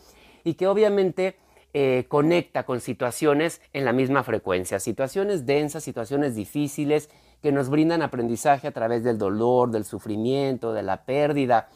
y 0.43 0.55
que 0.55 0.67
obviamente 0.67 1.37
eh, 1.73 2.05
conecta 2.07 2.63
con 2.63 2.81
situaciones 2.81 3.61
en 3.73 3.85
la 3.85 3.93
misma 3.93 4.23
frecuencia, 4.23 4.79
situaciones 4.79 5.45
densas, 5.45 5.83
situaciones 5.83 6.35
difíciles, 6.35 7.09
que 7.45 7.51
nos 7.51 7.69
brindan 7.69 8.01
aprendizaje 8.01 8.67
a 8.67 8.71
través 8.71 9.03
del 9.03 9.19
dolor, 9.19 9.69
del 9.69 9.85
sufrimiento, 9.85 10.73
de 10.73 10.81
la 10.81 11.05
pérdida. 11.05 11.69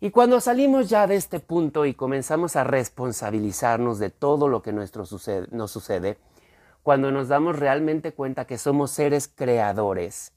Y 0.00 0.10
cuando 0.10 0.38
salimos 0.38 0.90
ya 0.90 1.06
de 1.06 1.16
este 1.16 1.40
punto 1.40 1.86
y 1.86 1.94
comenzamos 1.94 2.56
a 2.56 2.64
responsabilizarnos 2.64 3.98
de 3.98 4.10
todo 4.10 4.48
lo 4.48 4.60
que 4.60 4.74
nuestro 4.74 5.06
sucede, 5.06 5.46
nos 5.50 5.70
sucede, 5.70 6.18
cuando 6.82 7.10
nos 7.10 7.28
damos 7.28 7.58
realmente 7.58 8.12
cuenta 8.12 8.46
que 8.46 8.58
somos 8.58 8.90
seres 8.90 9.28
creadores 9.34 10.34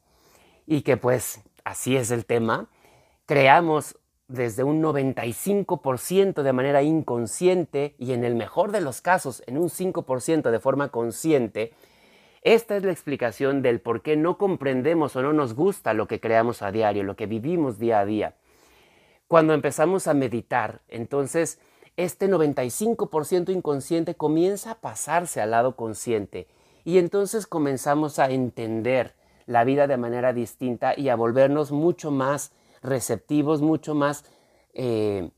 y 0.66 0.84
que 0.84 0.96
pues 0.96 1.42
así 1.66 1.98
es 1.98 2.10
el 2.10 2.26
tema, 2.26 2.70
creamos 3.26 3.98
desde 4.30 4.64
un 4.64 4.82
95% 4.82 6.44
de 6.44 6.54
manera 6.54 6.82
inconsciente 6.82 7.94
y 7.98 8.14
en 8.14 8.24
el 8.24 8.36
mejor 8.36 8.72
de 8.72 8.80
los 8.80 9.02
casos 9.02 9.44
en 9.48 9.58
un 9.58 9.68
5% 9.68 10.50
de 10.50 10.60
forma 10.62 10.88
consciente, 10.92 11.74
Esta 12.42 12.78
es 12.78 12.84
la 12.84 12.92
explicación 12.92 13.62
del 13.62 13.82
por 13.82 14.02
qué 14.02 14.16
no 14.16 14.38
comprendemos 14.38 15.16
o 15.16 15.22
no 15.22 15.34
nos 15.34 15.54
gusta 15.54 15.94
lo 15.94 16.08
que 16.08 16.20
creamos 16.20 16.62
a 16.62 16.72
diario, 16.72 17.04
lo 17.04 17.16
que 17.16 17.26
vivimos 17.26 17.80
día 17.80 18.00
a 18.00 18.06
día. 18.06 18.36
Cuando 19.28 19.54
empezamos 19.54 20.08
a 20.08 20.14
meditar, 20.14 20.82
entonces 20.88 21.60
este 21.98 22.30
95% 22.30 23.52
inconsciente 23.52 24.16
comienza 24.16 24.72
a 24.72 24.76
pasarse 24.76 25.42
al 25.42 25.52
lado 25.52 25.76
consciente 25.76 26.48
y 26.86 26.98
entonces 26.98 27.46
comenzamos 27.46 28.20
a 28.20 28.30
entender 28.32 29.16
la 29.46 29.66
vida 29.66 29.88
de 29.88 29.98
manera 29.98 30.32
distinta 30.32 30.94
y 30.96 31.10
a 31.10 31.16
volvernos 31.16 31.72
mucho 31.72 32.10
más 32.10 32.54
receptivos, 32.82 33.62
mucho 33.62 33.96
más 33.96 34.24
eh, 34.74 35.30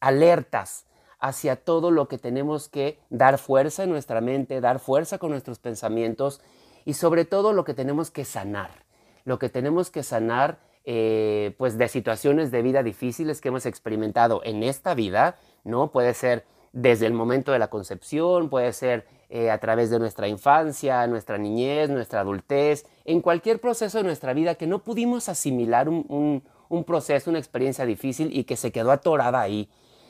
alertas 0.00 0.87
hacia 1.20 1.56
todo 1.56 1.90
lo 1.90 2.08
que 2.08 2.18
tenemos 2.18 2.68
que 2.68 2.98
dar 3.10 3.38
fuerza 3.38 3.84
en 3.84 3.90
nuestra 3.90 4.20
mente, 4.20 4.60
dar 4.60 4.78
fuerza 4.78 5.18
con 5.18 5.30
nuestros 5.30 5.58
pensamientos 5.58 6.40
y 6.84 6.94
sobre 6.94 7.24
todo 7.24 7.52
lo 7.52 7.64
que 7.64 7.74
tenemos 7.74 8.10
que 8.10 8.24
sanar. 8.24 8.70
Lo 9.24 9.38
que 9.38 9.48
tenemos 9.48 9.90
que 9.90 10.02
sanar 10.02 10.58
eh, 10.84 11.54
pues 11.58 11.76
de 11.76 11.88
situaciones 11.88 12.50
de 12.50 12.62
vida 12.62 12.82
difíciles 12.82 13.40
que 13.40 13.48
hemos 13.48 13.66
experimentado 13.66 14.40
en 14.44 14.62
esta 14.62 14.94
vida, 14.94 15.38
¿no? 15.64 15.92
Puede 15.92 16.14
ser 16.14 16.46
desde 16.72 17.06
el 17.06 17.12
momento 17.12 17.52
de 17.52 17.58
la 17.58 17.68
concepción, 17.68 18.48
puede 18.48 18.72
ser 18.72 19.06
eh, 19.28 19.50
a 19.50 19.58
través 19.58 19.90
de 19.90 19.98
nuestra 19.98 20.28
infancia, 20.28 21.06
nuestra 21.06 21.36
niñez, 21.36 21.90
nuestra 21.90 22.20
adultez, 22.20 22.86
en 23.04 23.20
cualquier 23.20 23.60
proceso 23.60 23.98
de 23.98 24.04
nuestra 24.04 24.32
vida 24.32 24.54
que 24.54 24.66
no 24.66 24.78
pudimos 24.78 25.28
asimilar 25.28 25.90
un, 25.90 26.42
un 26.68 26.84
proceso, 26.84 27.28
una 27.28 27.38
experiencia 27.38 27.84
difícil 27.84 28.34
y 28.34 28.44
que 28.44 28.56
se 28.56 28.72
quedó 28.72 28.92
atorada 28.92 29.42
ahí 29.42 29.68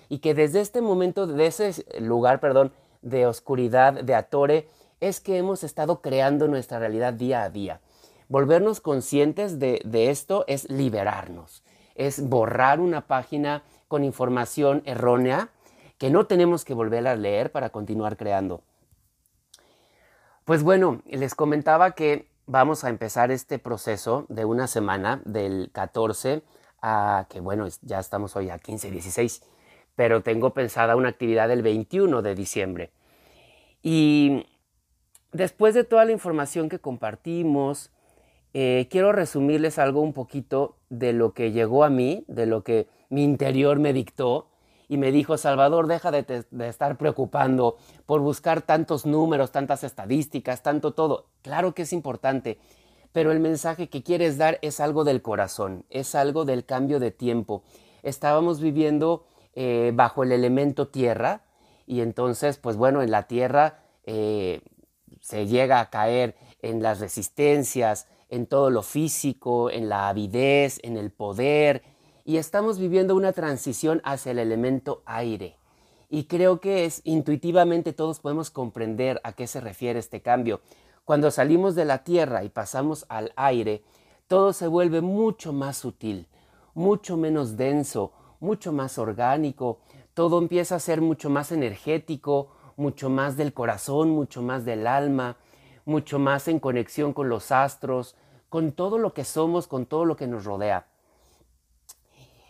y 0.08 0.18
que 0.18 0.34
desde 0.34 0.60
este 0.60 0.80
momento, 0.80 1.26
de 1.26 1.46
ese 1.46 1.84
lugar, 2.00 2.40
perdón, 2.40 2.72
de 3.02 3.26
oscuridad, 3.26 3.92
de 3.92 4.14
atore, 4.14 4.68
es 5.00 5.20
que 5.20 5.38
hemos 5.38 5.62
estado 5.62 6.00
creando 6.00 6.48
nuestra 6.48 6.78
realidad 6.78 7.12
día 7.12 7.42
a 7.42 7.50
día. 7.50 7.80
Volvernos 8.28 8.80
conscientes 8.80 9.58
de, 9.58 9.80
de 9.84 10.10
esto 10.10 10.44
es 10.48 10.68
liberarnos, 10.68 11.62
es 11.94 12.28
borrar 12.28 12.80
una 12.80 13.06
página 13.06 13.62
con 13.86 14.04
información 14.04 14.82
errónea 14.84 15.50
que 15.98 16.10
no 16.10 16.26
tenemos 16.26 16.64
que 16.64 16.74
volver 16.74 17.06
a 17.08 17.16
leer 17.16 17.50
para 17.50 17.70
continuar 17.70 18.16
creando. 18.16 18.62
Pues 20.44 20.62
bueno, 20.62 21.02
les 21.06 21.34
comentaba 21.34 21.92
que 21.92 22.28
vamos 22.46 22.84
a 22.84 22.88
empezar 22.88 23.30
este 23.30 23.58
proceso 23.58 24.26
de 24.28 24.44
una 24.44 24.66
semana, 24.66 25.20
del 25.24 25.70
14 25.72 26.42
a 26.80 27.26
que 27.28 27.40
bueno, 27.40 27.66
ya 27.82 27.98
estamos 27.98 28.36
hoy 28.36 28.50
a 28.50 28.58
15, 28.58 28.90
16 28.90 29.42
pero 29.98 30.22
tengo 30.22 30.50
pensada 30.50 30.94
una 30.94 31.08
actividad 31.08 31.50
el 31.50 31.62
21 31.62 32.22
de 32.22 32.36
diciembre. 32.36 32.92
Y 33.82 34.46
después 35.32 35.74
de 35.74 35.82
toda 35.82 36.04
la 36.04 36.12
información 36.12 36.68
que 36.68 36.78
compartimos, 36.78 37.90
eh, 38.54 38.86
quiero 38.92 39.10
resumirles 39.10 39.76
algo 39.76 40.00
un 40.00 40.12
poquito 40.12 40.76
de 40.88 41.12
lo 41.12 41.32
que 41.32 41.50
llegó 41.50 41.82
a 41.82 41.90
mí, 41.90 42.24
de 42.28 42.46
lo 42.46 42.62
que 42.62 42.86
mi 43.10 43.24
interior 43.24 43.80
me 43.80 43.92
dictó 43.92 44.46
y 44.88 44.98
me 44.98 45.10
dijo, 45.10 45.36
Salvador, 45.36 45.88
deja 45.88 46.12
de, 46.12 46.44
de, 46.48 46.68
estar 46.68 46.96
preocupando 46.96 47.76
por 48.06 48.20
buscar 48.20 48.62
tantos 48.62 49.04
números, 49.04 49.50
tantas 49.50 49.82
estadísticas, 49.82 50.62
tanto 50.62 50.92
todo. 50.92 51.26
Claro 51.42 51.74
que 51.74 51.82
es 51.82 51.92
importante, 51.92 52.60
pero 53.10 53.32
el 53.32 53.40
mensaje 53.40 53.88
que 53.88 54.04
quieres 54.04 54.38
dar 54.38 54.60
es 54.62 54.78
algo 54.78 55.02
del 55.02 55.22
corazón, 55.22 55.84
es 55.90 56.14
algo 56.14 56.44
del 56.44 56.64
cambio 56.64 57.00
de 57.00 57.10
tiempo. 57.10 57.64
Estábamos 58.04 58.60
viviendo 58.60 59.24
eh, 59.60 59.90
bajo 59.92 60.22
el 60.22 60.30
elemento 60.30 60.86
tierra 60.86 61.42
y 61.84 62.00
entonces, 62.00 62.58
pues 62.58 62.76
bueno, 62.76 63.02
en 63.02 63.10
la 63.10 63.24
tierra 63.24 63.80
eh, 64.04 64.60
se 65.20 65.48
llega 65.48 65.80
a 65.80 65.90
caer 65.90 66.36
en 66.62 66.80
las 66.80 67.00
resistencias, 67.00 68.06
en 68.28 68.46
todo 68.46 68.70
lo 68.70 68.84
físico, 68.84 69.68
en 69.68 69.88
la 69.88 70.08
avidez, 70.08 70.78
en 70.84 70.96
el 70.96 71.10
poder 71.10 71.82
y 72.24 72.36
estamos 72.36 72.78
viviendo 72.78 73.16
una 73.16 73.32
transición 73.32 74.00
hacia 74.04 74.30
el 74.30 74.38
elemento 74.38 75.02
aire. 75.06 75.56
Y 76.08 76.26
creo 76.26 76.60
que 76.60 76.84
es 76.84 77.00
intuitivamente 77.02 77.92
todos 77.92 78.20
podemos 78.20 78.50
comprender 78.50 79.20
a 79.24 79.32
qué 79.32 79.48
se 79.48 79.60
refiere 79.60 79.98
este 79.98 80.22
cambio. 80.22 80.60
Cuando 81.04 81.32
salimos 81.32 81.74
de 81.74 81.84
la 81.84 82.04
tierra 82.04 82.44
y 82.44 82.48
pasamos 82.48 83.06
al 83.08 83.32
aire, 83.34 83.82
todo 84.28 84.52
se 84.52 84.68
vuelve 84.68 85.00
mucho 85.00 85.52
más 85.52 85.78
sutil, 85.78 86.28
mucho 86.74 87.16
menos 87.16 87.56
denso, 87.56 88.12
mucho 88.40 88.72
más 88.72 88.98
orgánico, 88.98 89.80
todo 90.14 90.38
empieza 90.38 90.76
a 90.76 90.80
ser 90.80 91.00
mucho 91.00 91.30
más 91.30 91.52
energético, 91.52 92.50
mucho 92.76 93.10
más 93.10 93.36
del 93.36 93.52
corazón, 93.52 94.10
mucho 94.10 94.42
más 94.42 94.64
del 94.64 94.86
alma, 94.86 95.36
mucho 95.84 96.18
más 96.18 96.48
en 96.48 96.60
conexión 96.60 97.12
con 97.12 97.28
los 97.28 97.50
astros, 97.50 98.14
con 98.48 98.72
todo 98.72 98.98
lo 98.98 99.14
que 99.14 99.24
somos, 99.24 99.66
con 99.66 99.86
todo 99.86 100.04
lo 100.04 100.16
que 100.16 100.26
nos 100.26 100.44
rodea. 100.44 100.86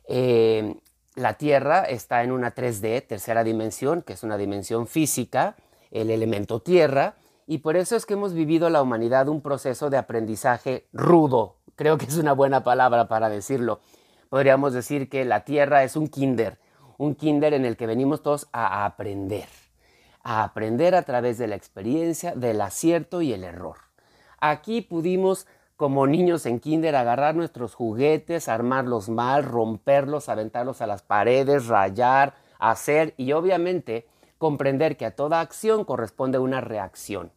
Eh, 0.06 0.76
la 1.14 1.34
Tierra 1.34 1.82
está 1.82 2.22
en 2.22 2.32
una 2.32 2.54
3D, 2.54 3.06
tercera 3.06 3.44
dimensión, 3.44 4.02
que 4.02 4.12
es 4.12 4.22
una 4.22 4.36
dimensión 4.36 4.86
física, 4.86 5.56
el 5.90 6.10
elemento 6.10 6.60
Tierra, 6.60 7.16
y 7.46 7.58
por 7.58 7.76
eso 7.76 7.96
es 7.96 8.06
que 8.06 8.14
hemos 8.14 8.34
vivido 8.34 8.70
la 8.70 8.82
humanidad 8.82 9.28
un 9.28 9.40
proceso 9.40 9.90
de 9.90 9.96
aprendizaje 9.96 10.86
rudo, 10.92 11.56
creo 11.76 11.96
que 11.96 12.06
es 12.06 12.16
una 12.16 12.32
buena 12.32 12.62
palabra 12.62 13.08
para 13.08 13.28
decirlo, 13.28 13.80
podríamos 14.28 14.72
decir 14.72 15.08
que 15.08 15.24
la 15.24 15.44
tierra 15.44 15.84
es 15.84 15.96
un 15.96 16.08
kinder, 16.08 16.58
un 16.96 17.14
kinder 17.14 17.54
en 17.54 17.64
el 17.64 17.76
que 17.76 17.86
venimos 17.86 18.22
todos 18.22 18.48
a 18.52 18.84
aprender, 18.84 19.48
a 20.22 20.44
aprender 20.44 20.94
a 20.94 21.02
través 21.02 21.38
de 21.38 21.46
la 21.46 21.56
experiencia, 21.56 22.34
del 22.34 22.60
acierto 22.60 23.22
y 23.22 23.32
el 23.32 23.44
error. 23.44 23.76
Aquí 24.40 24.82
pudimos, 24.82 25.46
como 25.76 26.06
niños 26.06 26.46
en 26.46 26.60
kinder, 26.60 26.96
agarrar 26.96 27.34
nuestros 27.34 27.74
juguetes, 27.74 28.48
armarlos 28.48 29.08
mal, 29.08 29.44
romperlos, 29.44 30.28
aventarlos 30.28 30.80
a 30.80 30.86
las 30.86 31.02
paredes, 31.02 31.66
rayar, 31.66 32.34
hacer 32.58 33.14
y 33.16 33.32
obviamente 33.32 34.06
comprender 34.38 34.96
que 34.96 35.06
a 35.06 35.14
toda 35.14 35.40
acción 35.40 35.84
corresponde 35.84 36.38
una 36.38 36.60
reacción. 36.60 37.32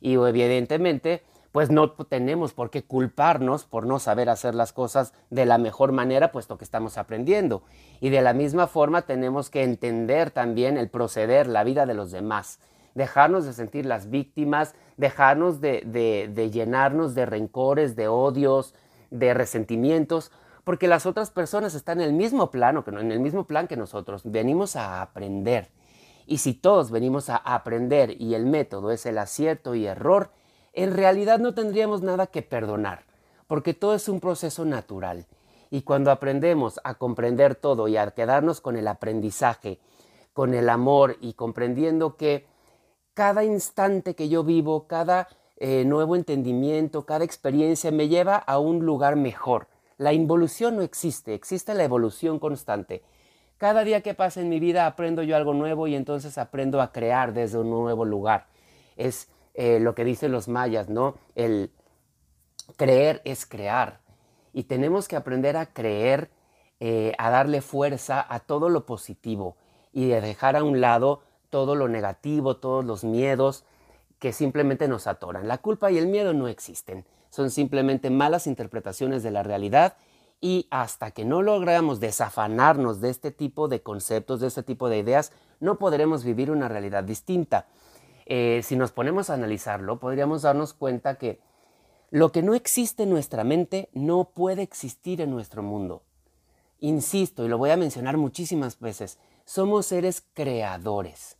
Y 0.00 0.14
evidentemente 0.14 1.22
pues 1.58 1.72
no 1.72 1.90
tenemos 1.90 2.52
por 2.52 2.70
qué 2.70 2.84
culparnos 2.84 3.64
por 3.64 3.84
no 3.84 3.98
saber 3.98 4.28
hacer 4.28 4.54
las 4.54 4.72
cosas 4.72 5.12
de 5.28 5.44
la 5.44 5.58
mejor 5.58 5.90
manera, 5.90 6.30
puesto 6.30 6.56
que 6.56 6.62
estamos 6.62 6.96
aprendiendo. 6.96 7.64
Y 8.00 8.10
de 8.10 8.22
la 8.22 8.32
misma 8.32 8.68
forma 8.68 9.02
tenemos 9.02 9.50
que 9.50 9.64
entender 9.64 10.30
también 10.30 10.78
el 10.78 10.88
proceder, 10.88 11.48
la 11.48 11.64
vida 11.64 11.84
de 11.84 11.94
los 11.94 12.12
demás, 12.12 12.60
dejarnos 12.94 13.44
de 13.44 13.54
sentir 13.54 13.86
las 13.86 14.08
víctimas, 14.08 14.76
dejarnos 14.98 15.60
de, 15.60 15.82
de, 16.32 16.50
llenarnos 16.52 17.16
de 17.16 17.26
rencores, 17.26 17.96
de 17.96 18.06
odios, 18.06 18.76
de 19.10 19.34
resentimientos, 19.34 20.30
porque 20.62 20.86
las 20.86 21.06
otras 21.06 21.32
personas 21.32 21.74
están 21.74 22.00
en 22.00 22.06
el 22.06 22.14
mismo 22.14 22.52
plano, 22.52 22.84
en 22.86 23.10
el 23.10 23.18
mismo 23.18 23.48
plan 23.48 23.66
que 23.66 23.76
nosotros. 23.76 24.22
Venimos 24.24 24.76
a 24.76 25.02
aprender. 25.02 25.70
Y 26.24 26.38
si 26.38 26.54
todos 26.54 26.92
venimos 26.92 27.28
a 27.28 27.36
aprender 27.36 28.14
y 28.22 28.34
el 28.34 28.46
método 28.46 28.92
es 28.92 29.06
el 29.06 29.18
acierto 29.18 29.74
y 29.74 29.86
error, 29.86 30.30
en 30.72 30.92
realidad 30.92 31.38
no 31.38 31.54
tendríamos 31.54 32.02
nada 32.02 32.26
que 32.26 32.42
perdonar, 32.42 33.04
porque 33.46 33.74
todo 33.74 33.94
es 33.94 34.08
un 34.08 34.20
proceso 34.20 34.64
natural. 34.64 35.26
Y 35.70 35.82
cuando 35.82 36.10
aprendemos 36.10 36.80
a 36.84 36.94
comprender 36.94 37.54
todo 37.54 37.88
y 37.88 37.96
a 37.96 38.10
quedarnos 38.10 38.60
con 38.60 38.76
el 38.76 38.88
aprendizaje, 38.88 39.78
con 40.32 40.54
el 40.54 40.68
amor 40.68 41.16
y 41.20 41.34
comprendiendo 41.34 42.16
que 42.16 42.46
cada 43.12 43.44
instante 43.44 44.14
que 44.14 44.28
yo 44.28 44.44
vivo, 44.44 44.86
cada 44.86 45.28
eh, 45.56 45.84
nuevo 45.84 46.14
entendimiento, 46.14 47.04
cada 47.04 47.24
experiencia 47.24 47.90
me 47.90 48.08
lleva 48.08 48.36
a 48.36 48.60
un 48.60 48.86
lugar 48.86 49.16
mejor. 49.16 49.66
La 49.96 50.12
involución 50.12 50.76
no 50.76 50.82
existe, 50.82 51.34
existe 51.34 51.74
la 51.74 51.82
evolución 51.82 52.38
constante. 52.38 53.02
Cada 53.56 53.82
día 53.82 54.02
que 54.02 54.14
pasa 54.14 54.40
en 54.40 54.48
mi 54.48 54.60
vida 54.60 54.86
aprendo 54.86 55.24
yo 55.24 55.34
algo 55.34 55.52
nuevo 55.52 55.88
y 55.88 55.96
entonces 55.96 56.38
aprendo 56.38 56.80
a 56.80 56.92
crear 56.92 57.32
desde 57.32 57.58
un 57.58 57.70
nuevo 57.70 58.04
lugar. 58.04 58.46
Es 58.96 59.28
eh, 59.60 59.80
lo 59.80 59.96
que 59.96 60.04
dicen 60.04 60.30
los 60.30 60.46
mayas, 60.46 60.88
¿no? 60.88 61.16
El 61.34 61.72
creer 62.76 63.20
es 63.24 63.44
crear. 63.44 63.98
Y 64.52 64.62
tenemos 64.62 65.08
que 65.08 65.16
aprender 65.16 65.56
a 65.56 65.66
creer, 65.66 66.30
eh, 66.78 67.12
a 67.18 67.28
darle 67.30 67.60
fuerza 67.60 68.24
a 68.32 68.38
todo 68.38 68.68
lo 68.68 68.86
positivo 68.86 69.56
y 69.92 70.06
de 70.06 70.20
dejar 70.20 70.54
a 70.54 70.62
un 70.62 70.80
lado 70.80 71.22
todo 71.50 71.74
lo 71.74 71.88
negativo, 71.88 72.58
todos 72.58 72.84
los 72.84 73.02
miedos 73.02 73.64
que 74.20 74.32
simplemente 74.32 74.86
nos 74.86 75.08
atoran. 75.08 75.48
La 75.48 75.58
culpa 75.58 75.90
y 75.90 75.98
el 75.98 76.06
miedo 76.06 76.34
no 76.34 76.46
existen, 76.46 77.04
son 77.28 77.50
simplemente 77.50 78.10
malas 78.10 78.46
interpretaciones 78.46 79.24
de 79.24 79.32
la 79.32 79.42
realidad 79.42 79.96
y 80.40 80.68
hasta 80.70 81.10
que 81.10 81.24
no 81.24 81.42
logramos 81.42 81.98
desafanarnos 81.98 83.00
de 83.00 83.10
este 83.10 83.32
tipo 83.32 83.66
de 83.66 83.82
conceptos, 83.82 84.38
de 84.38 84.46
este 84.46 84.62
tipo 84.62 84.88
de 84.88 84.98
ideas, 84.98 85.32
no 85.58 85.78
podremos 85.78 86.22
vivir 86.22 86.52
una 86.52 86.68
realidad 86.68 87.02
distinta. 87.02 87.66
Eh, 88.30 88.60
si 88.62 88.76
nos 88.76 88.92
ponemos 88.92 89.30
a 89.30 89.34
analizarlo, 89.34 89.98
podríamos 89.98 90.42
darnos 90.42 90.74
cuenta 90.74 91.16
que 91.16 91.40
lo 92.10 92.30
que 92.30 92.42
no 92.42 92.54
existe 92.54 93.04
en 93.04 93.10
nuestra 93.10 93.42
mente 93.42 93.88
no 93.94 94.30
puede 94.30 94.62
existir 94.62 95.22
en 95.22 95.30
nuestro 95.30 95.62
mundo. 95.62 96.02
Insisto, 96.78 97.44
y 97.44 97.48
lo 97.48 97.56
voy 97.56 97.70
a 97.70 97.78
mencionar 97.78 98.18
muchísimas 98.18 98.78
veces, 98.78 99.18
somos 99.46 99.86
seres 99.86 100.22
creadores. 100.34 101.38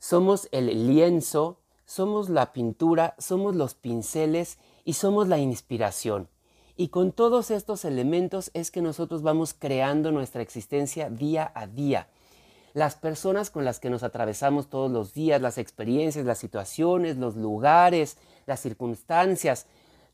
Somos 0.00 0.48
el 0.50 0.88
lienzo, 0.88 1.60
somos 1.84 2.28
la 2.28 2.52
pintura, 2.52 3.14
somos 3.18 3.54
los 3.54 3.74
pinceles 3.74 4.58
y 4.84 4.94
somos 4.94 5.28
la 5.28 5.38
inspiración. 5.38 6.28
Y 6.76 6.88
con 6.88 7.12
todos 7.12 7.52
estos 7.52 7.84
elementos 7.84 8.50
es 8.54 8.70
que 8.72 8.82
nosotros 8.82 9.22
vamos 9.22 9.54
creando 9.54 10.12
nuestra 10.12 10.42
existencia 10.42 11.10
día 11.10 11.50
a 11.54 11.66
día. 11.68 12.08
Las 12.74 12.96
personas 12.96 13.50
con 13.50 13.64
las 13.64 13.80
que 13.80 13.90
nos 13.90 14.02
atravesamos 14.02 14.68
todos 14.68 14.90
los 14.90 15.14
días, 15.14 15.40
las 15.40 15.58
experiencias, 15.58 16.24
las 16.24 16.38
situaciones, 16.38 17.16
los 17.16 17.36
lugares, 17.36 18.18
las 18.46 18.60
circunstancias, 18.60 19.66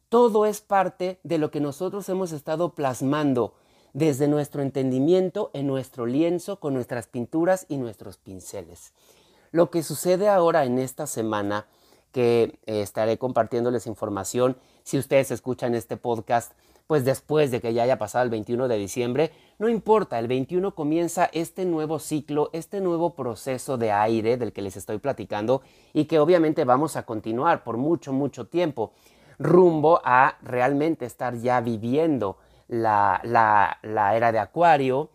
todo 0.09 0.47
es 0.47 0.61
parte 0.61 1.19
de 1.25 1.39
lo 1.39 1.51
que 1.51 1.61
nosotros 1.61 2.09
hemos 2.09 2.33
estado 2.33 2.75
plasmando 2.75 3.55
desde 3.95 4.29
nuestro 4.29 4.63
entendimiento 4.63 5.51
en 5.55 5.67
nuestro 5.67 6.07
lienzo 6.07 6.61
con 6.61 6.75
nuestras 6.75 7.07
pinturas 7.07 7.67
y 7.69 7.79
nuestros 7.79 8.17
pinceles. 8.17 8.93
Lo 9.51 9.71
que 9.71 9.83
sucede 9.83 10.29
ahora 10.29 10.65
en 10.65 10.79
esta 10.79 11.07
semana, 11.07 11.67
que 12.13 12.59
eh, 12.67 12.83
estaré 12.83 13.19
compartiéndoles 13.19 13.87
información, 13.87 14.57
si 14.83 14.99
ustedes 14.99 15.31
escuchan 15.31 15.75
este 15.75 15.97
podcast, 15.97 16.53
pues 16.87 17.05
después 17.05 17.51
de 17.51 17.61
que 17.61 17.73
ya 17.73 17.83
haya 17.83 17.99
pasado 17.99 18.25
el 18.25 18.31
21 18.31 18.69
de 18.69 18.77
diciembre, 18.77 19.33
no 19.59 19.69
importa, 19.69 20.19
el 20.19 20.29
21 20.29 20.75
comienza 20.75 21.31
este 21.33 21.65
nuevo 21.65 21.99
ciclo, 21.99 22.51
este 22.53 22.81
nuevo 22.81 23.15
proceso 23.15 23.79
de 23.79 23.91
aire 23.93 24.37
del 24.37 24.53
que 24.53 24.63
les 24.63 24.77
estoy 24.77 24.99
platicando 24.99 25.63
y 25.93 26.05
que 26.05 26.19
obviamente 26.19 26.65
vamos 26.65 26.97
a 26.97 27.05
continuar 27.05 27.65
por 27.65 27.77
mucho, 27.77 28.13
mucho 28.13 28.47
tiempo, 28.47 28.93
rumbo 29.39 30.01
a 30.05 30.37
realmente 30.43 31.07
estar 31.07 31.37
ya 31.37 31.61
viviendo 31.61 32.39
la, 32.69 33.21
la 33.23 34.17
era 34.17 34.33
de 34.33 34.39
Acuario, 34.39 35.11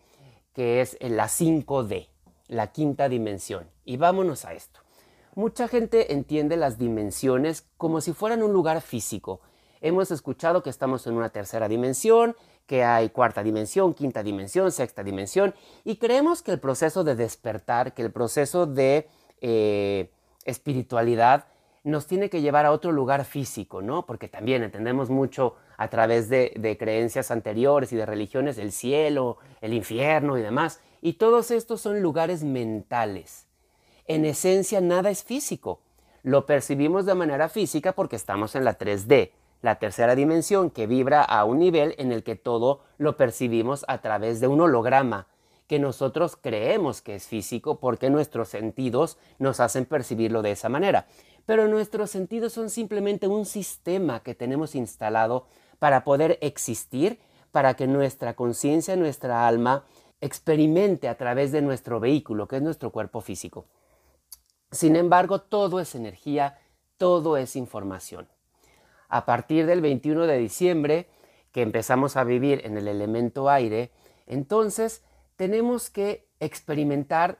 que 0.54 0.80
es 0.80 0.96
la 1.00 1.26
5D, 1.26 2.08
la 2.48 2.68
quinta 2.68 3.08
dimensión. 3.08 3.68
Y 3.84 3.96
vámonos 3.96 4.44
a 4.44 4.54
esto. 4.54 4.80
Mucha 5.34 5.68
gente 5.68 6.12
entiende 6.12 6.56
las 6.56 6.78
dimensiones 6.78 7.64
como 7.76 8.00
si 8.00 8.12
fueran 8.12 8.42
un 8.42 8.52
lugar 8.52 8.80
físico. 8.80 9.40
Hemos 9.80 10.10
escuchado 10.10 10.62
que 10.62 10.70
estamos 10.70 11.06
en 11.06 11.14
una 11.14 11.30
tercera 11.30 11.68
dimensión, 11.68 12.36
que 12.66 12.84
hay 12.84 13.10
cuarta 13.10 13.42
dimensión, 13.42 13.94
quinta 13.94 14.22
dimensión, 14.22 14.70
sexta 14.72 15.02
dimensión, 15.02 15.54
y 15.84 15.96
creemos 15.96 16.42
que 16.42 16.52
el 16.52 16.60
proceso 16.60 17.04
de 17.04 17.16
despertar, 17.16 17.94
que 17.94 18.02
el 18.02 18.12
proceso 18.12 18.66
de 18.66 19.08
eh, 19.40 20.10
espiritualidad 20.44 21.46
nos 21.82 22.06
tiene 22.06 22.28
que 22.28 22.42
llevar 22.42 22.66
a 22.66 22.72
otro 22.72 22.92
lugar 22.92 23.24
físico, 23.24 23.80
¿no? 23.80 24.04
Porque 24.04 24.28
también 24.28 24.62
entendemos 24.62 25.08
mucho 25.08 25.56
a 25.78 25.88
través 25.88 26.28
de, 26.28 26.52
de 26.56 26.76
creencias 26.76 27.30
anteriores 27.30 27.92
y 27.92 27.96
de 27.96 28.04
religiones 28.04 28.58
el 28.58 28.72
cielo, 28.72 29.38
el 29.62 29.72
infierno 29.72 30.36
y 30.36 30.42
demás, 30.42 30.80
y 31.00 31.14
todos 31.14 31.50
estos 31.50 31.80
son 31.80 32.02
lugares 32.02 32.44
mentales 32.44 33.46
en 34.10 34.24
esencia 34.24 34.80
nada 34.80 35.10
es 35.10 35.22
físico. 35.22 35.78
Lo 36.24 36.44
percibimos 36.44 37.06
de 37.06 37.14
manera 37.14 37.48
física 37.48 37.92
porque 37.92 38.16
estamos 38.16 38.56
en 38.56 38.64
la 38.64 38.76
3D, 38.76 39.30
la 39.62 39.78
tercera 39.78 40.14
dimensión 40.14 40.70
que 40.70 40.86
vibra 40.86 41.22
a 41.22 41.44
un 41.44 41.58
nivel 41.58 41.94
en 41.98 42.12
el 42.12 42.22
que 42.22 42.36
todo 42.36 42.80
lo 42.98 43.16
percibimos 43.16 43.84
a 43.88 43.98
través 43.98 44.40
de 44.40 44.48
un 44.48 44.60
holograma, 44.60 45.26
que 45.66 45.78
nosotros 45.78 46.36
creemos 46.36 47.00
que 47.00 47.14
es 47.14 47.26
físico 47.26 47.78
porque 47.78 48.10
nuestros 48.10 48.48
sentidos 48.48 49.18
nos 49.38 49.60
hacen 49.60 49.84
percibirlo 49.84 50.42
de 50.42 50.52
esa 50.52 50.68
manera. 50.68 51.06
Pero 51.46 51.68
nuestros 51.68 52.10
sentidos 52.10 52.52
son 52.52 52.70
simplemente 52.70 53.28
un 53.28 53.46
sistema 53.46 54.20
que 54.22 54.34
tenemos 54.34 54.74
instalado 54.74 55.46
para 55.78 56.02
poder 56.02 56.38
existir, 56.40 57.20
para 57.52 57.74
que 57.74 57.86
nuestra 57.86 58.34
conciencia, 58.34 58.96
nuestra 58.96 59.46
alma, 59.46 59.84
experimente 60.20 61.08
a 61.08 61.16
través 61.16 61.52
de 61.52 61.62
nuestro 61.62 62.00
vehículo, 62.00 62.48
que 62.48 62.56
es 62.56 62.62
nuestro 62.62 62.90
cuerpo 62.90 63.20
físico. 63.20 63.66
Sin 64.70 64.96
embargo, 64.96 65.40
todo 65.40 65.80
es 65.80 65.94
energía, 65.94 66.58
todo 66.96 67.36
es 67.36 67.56
información. 67.56 68.28
A 69.10 69.26
partir 69.26 69.66
del 69.66 69.82
21 69.82 70.26
de 70.26 70.38
diciembre, 70.38 71.08
que 71.52 71.60
empezamos 71.62 72.16
a 72.16 72.24
vivir 72.24 72.62
en 72.64 72.78
el 72.78 72.88
elemento 72.88 73.50
aire, 73.50 73.90
entonces 74.26 75.02
tenemos 75.36 75.90
que 75.90 76.26
experimentar 76.38 77.38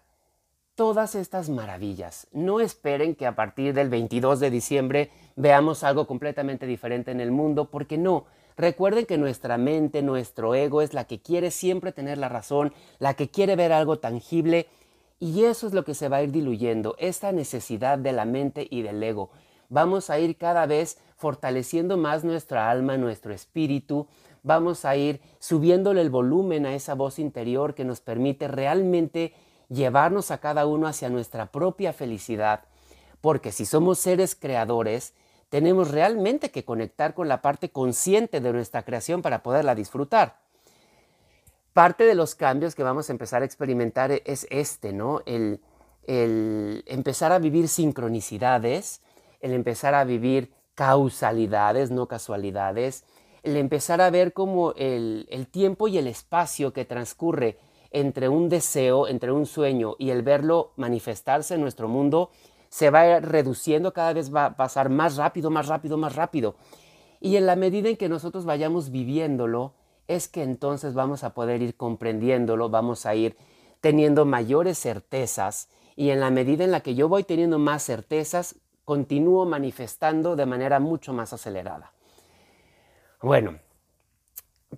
todas 0.75 1.15
estas 1.15 1.49
maravillas. 1.49 2.27
No 2.33 2.61
esperen 2.61 3.15
que 3.15 3.27
a 3.27 3.37
partir 3.37 3.73
del 3.73 3.89
22 3.89 4.41
de 4.41 4.51
diciembre 4.51 5.11
veamos 5.37 5.85
algo 5.85 6.07
completamente 6.07 6.67
diferente 6.67 7.11
en 7.11 7.21
el 7.21 7.31
mundo, 7.31 7.71
porque 7.71 7.99
no. 7.99 8.27
Recuerden 8.57 9.07
que 9.07 9.17
nuestra 9.17 9.57
mente, 9.57 10.03
nuestro 10.03 10.55
ego 10.55 10.83
es 10.83 10.93
la 10.93 11.05
que 11.05 11.21
quiere 11.21 11.51
siempre 11.51 11.93
tener 11.93 12.19
la 12.19 12.29
razón, 12.29 12.75
la 12.99 13.15
que 13.15 13.31
quiere 13.31 13.57
ver 13.57 13.73
algo 13.73 13.99
tangible 13.99 14.67
y 15.19 15.45
eso 15.45 15.67
es 15.67 15.75
lo 15.75 15.85
que 15.85 15.95
se 15.95 16.09
va 16.09 16.17
a 16.17 16.23
ir 16.23 16.33
diluyendo, 16.33 16.97
esta 16.99 17.31
necesidad 17.31 17.99
de 17.99 18.13
la 18.13 18.25
mente 18.25 18.67
y 18.71 18.83
del 18.83 19.03
ego. 19.03 19.31
Vamos 19.69 20.09
a 20.09 20.19
ir 20.19 20.37
cada 20.37 20.67
vez 20.67 20.99
fortaleciendo 21.21 21.97
más 21.99 22.25
nuestra 22.25 22.71
alma, 22.71 22.97
nuestro 22.97 23.33
espíritu, 23.35 24.09
vamos 24.43 24.85
a 24.85 24.97
ir 24.97 25.21
subiéndole 25.39 26.01
el 26.01 26.11
volumen 26.11 26.65
a 26.65 26.75
esa 26.75 26.95
voz 26.95 27.19
interior 27.19 27.75
que 27.75 27.85
nos 27.85 28.01
permite 28.01 28.49
realmente 28.49 29.35
llevarnos 29.69 30.31
a 30.31 30.39
cada 30.39 30.67
uno 30.67 30.87
hacia 30.87 31.11
nuestra 31.11 31.53
propia 31.53 31.93
felicidad. 31.93 32.65
Porque 33.21 33.53
si 33.53 33.67
somos 33.67 33.99
seres 33.99 34.35
creadores, 34.35 35.13
tenemos 35.51 35.91
realmente 35.91 36.51
que 36.51 36.65
conectar 36.65 37.13
con 37.13 37.29
la 37.29 37.43
parte 37.43 37.71
consciente 37.71 38.41
de 38.41 38.53
nuestra 38.53 38.83
creación 38.85 39.21
para 39.21 39.43
poderla 39.43 39.75
disfrutar. 39.75 40.39
Parte 41.75 42.05
de 42.05 42.15
los 42.15 42.35
cambios 42.35 42.75
que 42.75 42.83
vamos 42.83 43.09
a 43.09 43.13
empezar 43.13 43.43
a 43.43 43.45
experimentar 43.45 44.11
es 44.25 44.47
este, 44.51 44.93
¿no? 44.93 45.23
El, 45.27 45.61
empezar 46.07 47.31
a 47.31 47.39
vivir 47.39 47.69
sincronicidades, 47.69 49.01
el 49.41 49.53
empezar 49.53 49.95
a 49.95 50.03
vivir 50.03 50.53
causalidades, 50.81 51.91
no 51.91 52.09
casualidades, 52.09 53.05
el 53.43 53.59
empezar 53.59 54.01
a 54.01 54.09
ver 54.09 54.33
como 54.33 54.73
el, 54.79 55.27
el, 55.29 55.47
tiempo 55.47 55.89
y 55.89 55.99
el 55.99 56.07
espacio 56.07 56.73
que 56.73 56.87
transcurre 56.87 57.59
entre 57.91 58.31
un 58.31 58.49
deseo, 58.49 59.07
entre 59.07 59.31
un 59.31 59.45
sueño 59.45 59.97
y 59.99 60.09
el 60.09 60.23
verlo 60.23 60.73
manifestarse 60.77 61.57
en 61.57 61.61
nuestro 61.61 61.87
mundo 61.87 62.31
se 62.71 62.89
va 62.89 63.21
reduciendo, 63.21 63.93
cada 63.93 64.15
vez 64.15 64.35
va 64.35 64.47
a 64.47 64.57
pasar 64.57 64.89
más 64.89 65.17
rápido, 65.17 65.51
más 65.51 65.67
rápido, 65.67 65.99
más 65.99 66.17
rápido. 66.17 66.55
Y 67.21 67.37
en 67.37 67.45
la 67.45 67.57
medida 67.57 67.91
en 67.91 67.99
que 67.99 68.09
nosotros 68.09 68.47
vayamos 68.47 68.91
viviéndolo, 68.91 69.75
es 70.09 70.29
que 70.29 70.43
entonces 70.43 70.95
vamos 70.95 71.25
a 71.25 71.35
poder 71.35 71.61
ir 71.61 71.77
comprendiéndolo, 71.77 72.71
vamos 72.71 73.05
a 73.05 73.15
ir 73.15 73.37
teniendo 73.83 74.25
mayores 74.25 74.79
certezas 74.79 75.69
y 75.95 76.09
en 76.09 76.21
la 76.21 76.31
medida 76.31 76.65
en 76.65 76.71
la 76.71 76.81
que 76.81 76.95
yo 76.95 77.07
voy 77.07 77.25
teniendo 77.25 77.59
más 77.59 77.85
certezas, 77.85 78.57
continúo 78.91 79.47
manifestando 79.47 80.35
de 80.35 80.47
manera 80.47 80.81
mucho 80.81 81.13
más 81.13 81.33
acelerada. 81.33 81.93
Bueno, 83.23 83.61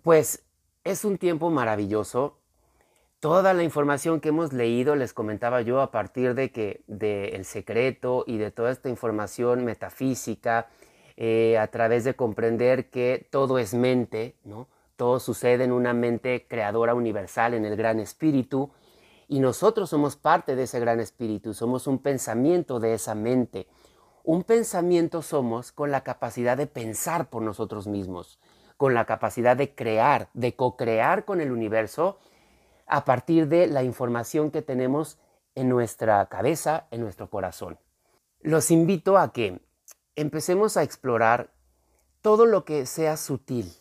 pues 0.03 0.44
es 0.85 1.07
un 1.07 1.16
tiempo 1.16 1.48
maravilloso. 1.48 2.37
Toda 3.20 3.55
la 3.55 3.62
información 3.62 4.20
que 4.20 4.29
hemos 4.29 4.53
leído, 4.53 4.96
les 4.96 5.14
comentaba 5.14 5.62
yo, 5.62 5.81
a 5.81 5.90
partir 5.90 6.35
de 6.35 6.53
que 6.53 6.83
de 6.88 7.40
secreto 7.44 8.25
y 8.27 8.37
de 8.37 8.51
toda 8.51 8.70
esta 8.70 8.90
información 8.90 9.64
metafísica, 9.64 10.68
eh, 11.16 11.57
a 11.57 11.68
través 11.68 12.05
de 12.05 12.12
comprender 12.12 12.90
que 12.90 13.27
todo 13.31 13.59
es 13.59 13.72
mente, 13.72 14.37
¿no? 14.44 14.68
Todo 14.96 15.20
sucede 15.20 15.64
en 15.64 15.72
una 15.72 15.94
mente 15.94 16.46
creadora 16.46 16.94
universal, 16.94 17.55
en 17.55 17.64
el 17.64 17.77
gran 17.77 17.98
espíritu, 17.98 18.72
y 19.27 19.40
nosotros 19.40 19.88
somos 19.88 20.16
parte 20.16 20.55
de 20.55 20.64
ese 20.64 20.81
gran 20.81 21.01
espíritu, 21.01 21.55
somos 21.55 21.87
un 21.87 21.98
pensamiento 21.98 22.79
de 22.79 22.92
esa 22.92 23.14
mente. 23.14 23.68
Un 24.24 24.44
pensamiento 24.44 25.20
somos 25.20 25.72
con 25.72 25.90
la 25.90 26.04
capacidad 26.04 26.56
de 26.56 26.68
pensar 26.68 27.28
por 27.28 27.42
nosotros 27.42 27.88
mismos, 27.88 28.38
con 28.76 28.94
la 28.94 29.04
capacidad 29.04 29.56
de 29.56 29.74
crear, 29.74 30.28
de 30.32 30.54
co-crear 30.54 31.24
con 31.24 31.40
el 31.40 31.50
universo 31.50 32.18
a 32.87 33.04
partir 33.04 33.48
de 33.48 33.66
la 33.66 33.82
información 33.82 34.52
que 34.52 34.62
tenemos 34.62 35.18
en 35.56 35.68
nuestra 35.68 36.24
cabeza, 36.26 36.87
en 36.92 37.00
nuestro 37.00 37.30
corazón. 37.30 37.78
Los 38.40 38.70
invito 38.70 39.18
a 39.18 39.32
que 39.32 39.61
empecemos 40.14 40.76
a 40.76 40.85
explorar 40.85 41.50
todo 42.20 42.46
lo 42.46 42.64
que 42.64 42.87
sea 42.87 43.16
sutil, 43.16 43.72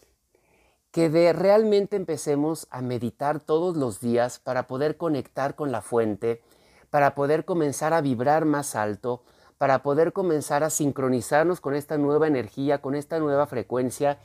que 0.92 1.10
de 1.10 1.34
realmente 1.34 1.98
empecemos 1.98 2.68
a 2.72 2.82
meditar 2.82 3.40
todos 3.40 3.78
los 3.78 4.02
días 4.02 4.40
para 4.40 4.66
poder 4.66 4.98
conectar 4.98 5.56
con 5.56 5.72
la 5.72 5.82
fuente, 5.82 6.42
para 6.90 7.14
poder 7.14 7.46
comenzar 7.46 7.94
a 7.94 8.02
vibrar 8.02 8.46
más 8.46 8.76
alto, 8.76 9.24
para 9.62 9.84
poder 9.84 10.12
comenzar 10.12 10.64
a 10.64 10.72
sincronizarnos 10.72 11.62
con 11.62 11.76
esta 11.76 11.96
nueva 11.96 12.26
energía, 12.26 12.82
con 12.82 12.96
esta 12.96 13.20
nueva 13.20 13.46
frecuencia 13.46 14.18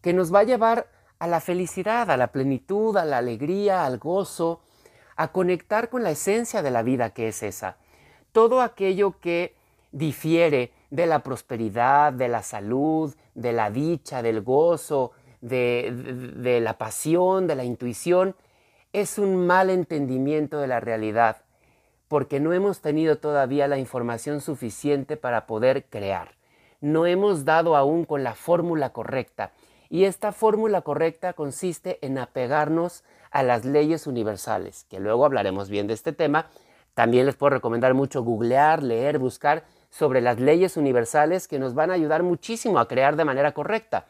que 0.00 0.12
nos 0.12 0.32
va 0.32 0.38
a 0.38 0.44
llevar 0.44 0.86
a 1.18 1.26
la 1.26 1.40
felicidad, 1.40 2.08
a 2.08 2.16
la 2.16 2.28
plenitud, 2.28 2.96
a 2.96 3.04
la 3.04 3.18
alegría, 3.18 3.84
al 3.84 3.98
gozo, 3.98 4.60
a 5.16 5.32
conectar 5.32 5.88
con 5.88 6.04
la 6.04 6.12
esencia 6.12 6.62
de 6.62 6.70
la 6.70 6.84
vida 6.84 7.10
que 7.10 7.26
es 7.26 7.42
esa. 7.42 7.78
Todo 8.30 8.60
aquello 8.60 9.18
que 9.18 9.56
difiere 9.90 10.70
de 10.90 11.06
la 11.06 11.18
prosperidad, 11.18 12.12
de 12.12 12.28
la 12.28 12.44
salud, 12.44 13.12
de 13.34 13.52
la 13.52 13.72
dicha, 13.72 14.22
del 14.22 14.40
gozo, 14.40 15.10
de, 15.40 16.60
la 16.62 16.78
pasión, 16.78 17.48
de 17.48 17.56
la 17.56 17.64
intuición, 17.64 18.36
es 18.92 19.18
un 19.18 19.48
mal 19.48 19.68
entendimiento 19.68 20.60
de 20.60 20.68
la 20.68 20.78
realidad, 20.78 21.38
porque 22.08 22.40
no 22.40 22.52
hemos 22.52 22.80
tenido 22.80 23.18
todavía 23.18 23.68
la 23.68 23.78
información 23.78 24.40
suficiente 24.40 25.16
para 25.16 25.46
poder 25.46 25.84
crear. 25.84 26.32
No 26.80 27.06
hemos 27.06 27.44
dado 27.44 27.76
aún 27.76 28.04
con 28.04 28.22
la 28.22 28.34
fórmula 28.34 28.90
correcta. 28.90 29.52
Y 29.88 30.04
esta 30.04 30.32
fórmula 30.32 30.82
correcta 30.82 31.32
consiste 31.32 31.98
en 32.04 32.18
apegarnos 32.18 33.04
a 33.30 33.42
las 33.42 33.64
leyes 33.64 34.06
universales, 34.06 34.84
que 34.88 35.00
luego 35.00 35.24
hablaremos 35.24 35.68
bien 35.68 35.86
de 35.86 35.94
este 35.94 36.12
tema. 36.12 36.46
También 36.94 37.26
les 37.26 37.36
puedo 37.36 37.50
recomendar 37.50 37.94
mucho 37.94 38.22
googlear, 38.22 38.82
leer, 38.82 39.18
buscar 39.18 39.64
sobre 39.90 40.20
las 40.20 40.40
leyes 40.40 40.76
universales 40.76 41.48
que 41.48 41.58
nos 41.58 41.74
van 41.74 41.90
a 41.90 41.94
ayudar 41.94 42.22
muchísimo 42.22 42.78
a 42.78 42.88
crear 42.88 43.16
de 43.16 43.24
manera 43.24 43.52
correcta. 43.52 44.06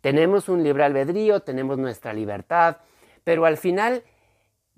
Tenemos 0.00 0.48
un 0.48 0.62
libre 0.62 0.84
albedrío, 0.84 1.40
tenemos 1.40 1.78
nuestra 1.78 2.12
libertad, 2.12 2.78
pero 3.24 3.44
al 3.44 3.56
final 3.56 4.02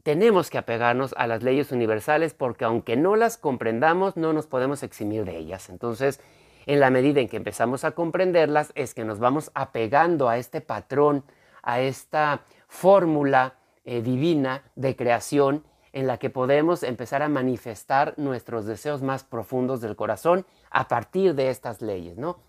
tenemos 0.04 0.50
que 0.50 0.58
apegarnos 0.58 1.14
a 1.16 1.26
las 1.26 1.42
leyes 1.42 1.72
universales 1.72 2.34
porque 2.34 2.66
aunque 2.66 2.94
no 2.94 3.16
las 3.16 3.38
comprendamos, 3.38 4.16
no 4.16 4.32
nos 4.34 4.46
podemos 4.46 4.82
eximir 4.82 5.24
de 5.24 5.38
ellas. 5.38 5.70
Entonces, 5.70 6.20
en 6.66 6.78
la 6.78 6.90
medida 6.90 7.20
en 7.20 7.28
que 7.28 7.38
empezamos 7.38 7.84
a 7.84 7.92
comprenderlas, 7.92 8.70
es 8.74 8.92
que 8.92 9.04
nos 9.04 9.18
vamos 9.18 9.50
apegando 9.54 10.28
a 10.28 10.36
este 10.36 10.60
patrón, 10.60 11.24
a 11.62 11.80
esta 11.80 12.42
fórmula 12.68 13.54
eh, 13.86 14.02
divina 14.02 14.62
de 14.76 14.94
creación 14.94 15.64
en 15.94 16.06
la 16.06 16.18
que 16.18 16.28
podemos 16.28 16.82
empezar 16.82 17.22
a 17.22 17.28
manifestar 17.30 18.12
nuestros 18.18 18.66
deseos 18.66 19.00
más 19.00 19.24
profundos 19.24 19.80
del 19.80 19.96
corazón 19.96 20.44
a 20.70 20.86
partir 20.86 21.34
de 21.34 21.48
estas 21.48 21.80
leyes, 21.80 22.18
¿no? 22.18 22.40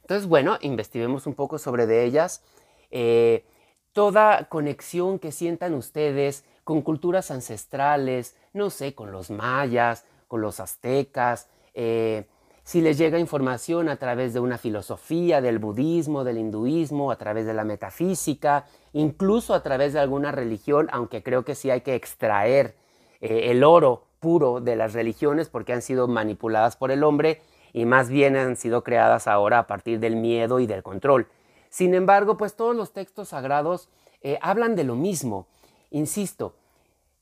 Entonces, 0.00 0.26
bueno, 0.26 0.56
investiguemos 0.62 1.26
un 1.26 1.34
poco 1.34 1.58
sobre 1.58 1.86
de 1.86 2.04
ellas. 2.04 2.42
Eh, 2.90 3.44
toda 3.92 4.48
conexión 4.48 5.18
que 5.18 5.32
sientan 5.32 5.74
ustedes 5.74 6.44
con 6.64 6.82
culturas 6.82 7.30
ancestrales, 7.30 8.36
no 8.52 8.70
sé, 8.70 8.94
con 8.94 9.12
los 9.12 9.30
mayas, 9.30 10.04
con 10.28 10.40
los 10.40 10.60
aztecas, 10.60 11.48
eh, 11.74 12.26
si 12.64 12.80
les 12.80 12.96
llega 12.96 13.18
información 13.18 13.88
a 13.88 13.96
través 13.96 14.34
de 14.34 14.40
una 14.40 14.56
filosofía, 14.56 15.40
del 15.40 15.58
budismo, 15.58 16.22
del 16.22 16.38
hinduismo, 16.38 17.10
a 17.10 17.16
través 17.16 17.44
de 17.44 17.54
la 17.54 17.64
metafísica, 17.64 18.66
incluso 18.92 19.54
a 19.54 19.62
través 19.62 19.92
de 19.92 19.98
alguna 19.98 20.30
religión, 20.30 20.88
aunque 20.92 21.24
creo 21.24 21.44
que 21.44 21.56
sí 21.56 21.70
hay 21.70 21.80
que 21.80 21.96
extraer 21.96 22.76
eh, 23.20 23.50
el 23.50 23.64
oro 23.64 24.04
puro 24.20 24.60
de 24.60 24.76
las 24.76 24.92
religiones 24.92 25.48
porque 25.48 25.72
han 25.72 25.82
sido 25.82 26.06
manipuladas 26.06 26.76
por 26.76 26.92
el 26.92 27.02
hombre 27.02 27.40
y 27.72 27.84
más 27.84 28.08
bien 28.08 28.36
han 28.36 28.56
sido 28.56 28.84
creadas 28.84 29.26
ahora 29.26 29.58
a 29.58 29.66
partir 29.66 29.98
del 29.98 30.14
miedo 30.14 30.60
y 30.60 30.66
del 30.68 30.84
control. 30.84 31.26
Sin 31.72 31.94
embargo, 31.94 32.36
pues 32.36 32.54
todos 32.54 32.76
los 32.76 32.92
textos 32.92 33.30
sagrados 33.30 33.88
eh, 34.20 34.38
hablan 34.42 34.76
de 34.76 34.84
lo 34.84 34.94
mismo, 34.94 35.46
insisto, 35.90 36.54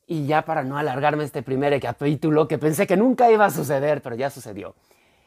y 0.08 0.26
ya 0.26 0.44
para 0.44 0.64
no 0.64 0.76
alargarme 0.76 1.22
este 1.22 1.44
primer 1.44 1.80
capítulo 1.80 2.48
que 2.48 2.58
pensé 2.58 2.88
que 2.88 2.96
nunca 2.96 3.30
iba 3.30 3.44
a 3.44 3.50
suceder, 3.50 4.02
pero 4.02 4.16
ya 4.16 4.28
sucedió. 4.28 4.74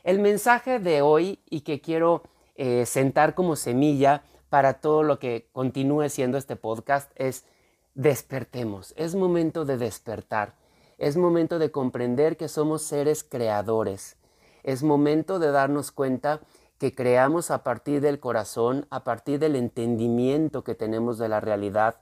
El 0.04 0.20
mensaje 0.20 0.80
de 0.80 1.02
hoy 1.02 1.40
y 1.50 1.62
que 1.62 1.80
quiero 1.80 2.24
eh, 2.58 2.86
sentar 2.86 3.34
como 3.34 3.56
semilla 3.56 4.24
para 4.50 4.74
todo 4.74 5.04
lo 5.04 5.20
que 5.20 5.48
continúe 5.54 6.10
siendo 6.10 6.38
este 6.38 6.58
podcast 6.58 7.10
es 7.16 7.46
despertemos, 7.96 8.94
es 8.98 9.16
momento 9.16 9.64
de 9.64 9.78
despertar, 9.78 10.56
es 10.98 11.16
momento 11.16 11.60
de 11.60 11.72
comprender 11.72 12.36
que 12.36 12.50
somos 12.50 12.82
seres 12.82 13.24
creadores, 13.24 14.18
es 14.64 14.84
momento 14.84 15.40
de 15.40 15.52
darnos 15.52 15.94
cuenta 15.94 16.42
que 16.78 16.96
creamos 16.96 17.52
a 17.52 17.64
partir 17.64 18.02
del 18.02 18.20
corazón, 18.20 18.88
a 18.90 19.04
partir 19.04 19.40
del 19.40 19.56
entendimiento 19.56 20.64
que 20.64 20.76
tenemos 20.76 21.18
de 21.18 21.30
la 21.30 21.40
realidad 21.40 21.98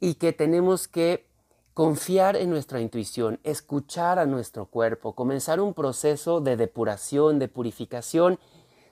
y 0.00 0.14
que 0.14 0.32
tenemos 0.32 0.88
que 0.88 1.26
confiar 1.74 2.36
en 2.36 2.50
nuestra 2.50 2.80
intuición, 2.80 3.40
escuchar 3.44 4.18
a 4.18 4.26
nuestro 4.26 4.66
cuerpo, 4.66 5.14
comenzar 5.14 5.60
un 5.60 5.74
proceso 5.74 6.40
de 6.40 6.56
depuración, 6.56 7.38
de 7.38 7.48
purificación 7.48 8.38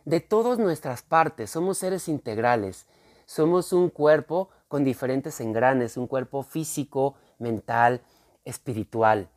de 0.05 0.21
todas 0.21 0.59
nuestras 0.59 1.03
partes. 1.03 1.51
Somos 1.51 1.79
seres 1.79 2.09
integrales, 2.09 2.87
somos 3.27 3.73
un 3.73 3.91
cuerpo 3.91 4.49
con 4.69 4.85
diferentes 4.85 5.41
engranes, 5.41 5.97
un 5.97 6.07
cuerpo 6.07 6.43
físico, 6.43 7.15
mental, 7.39 8.01
espiritual. 8.45 9.29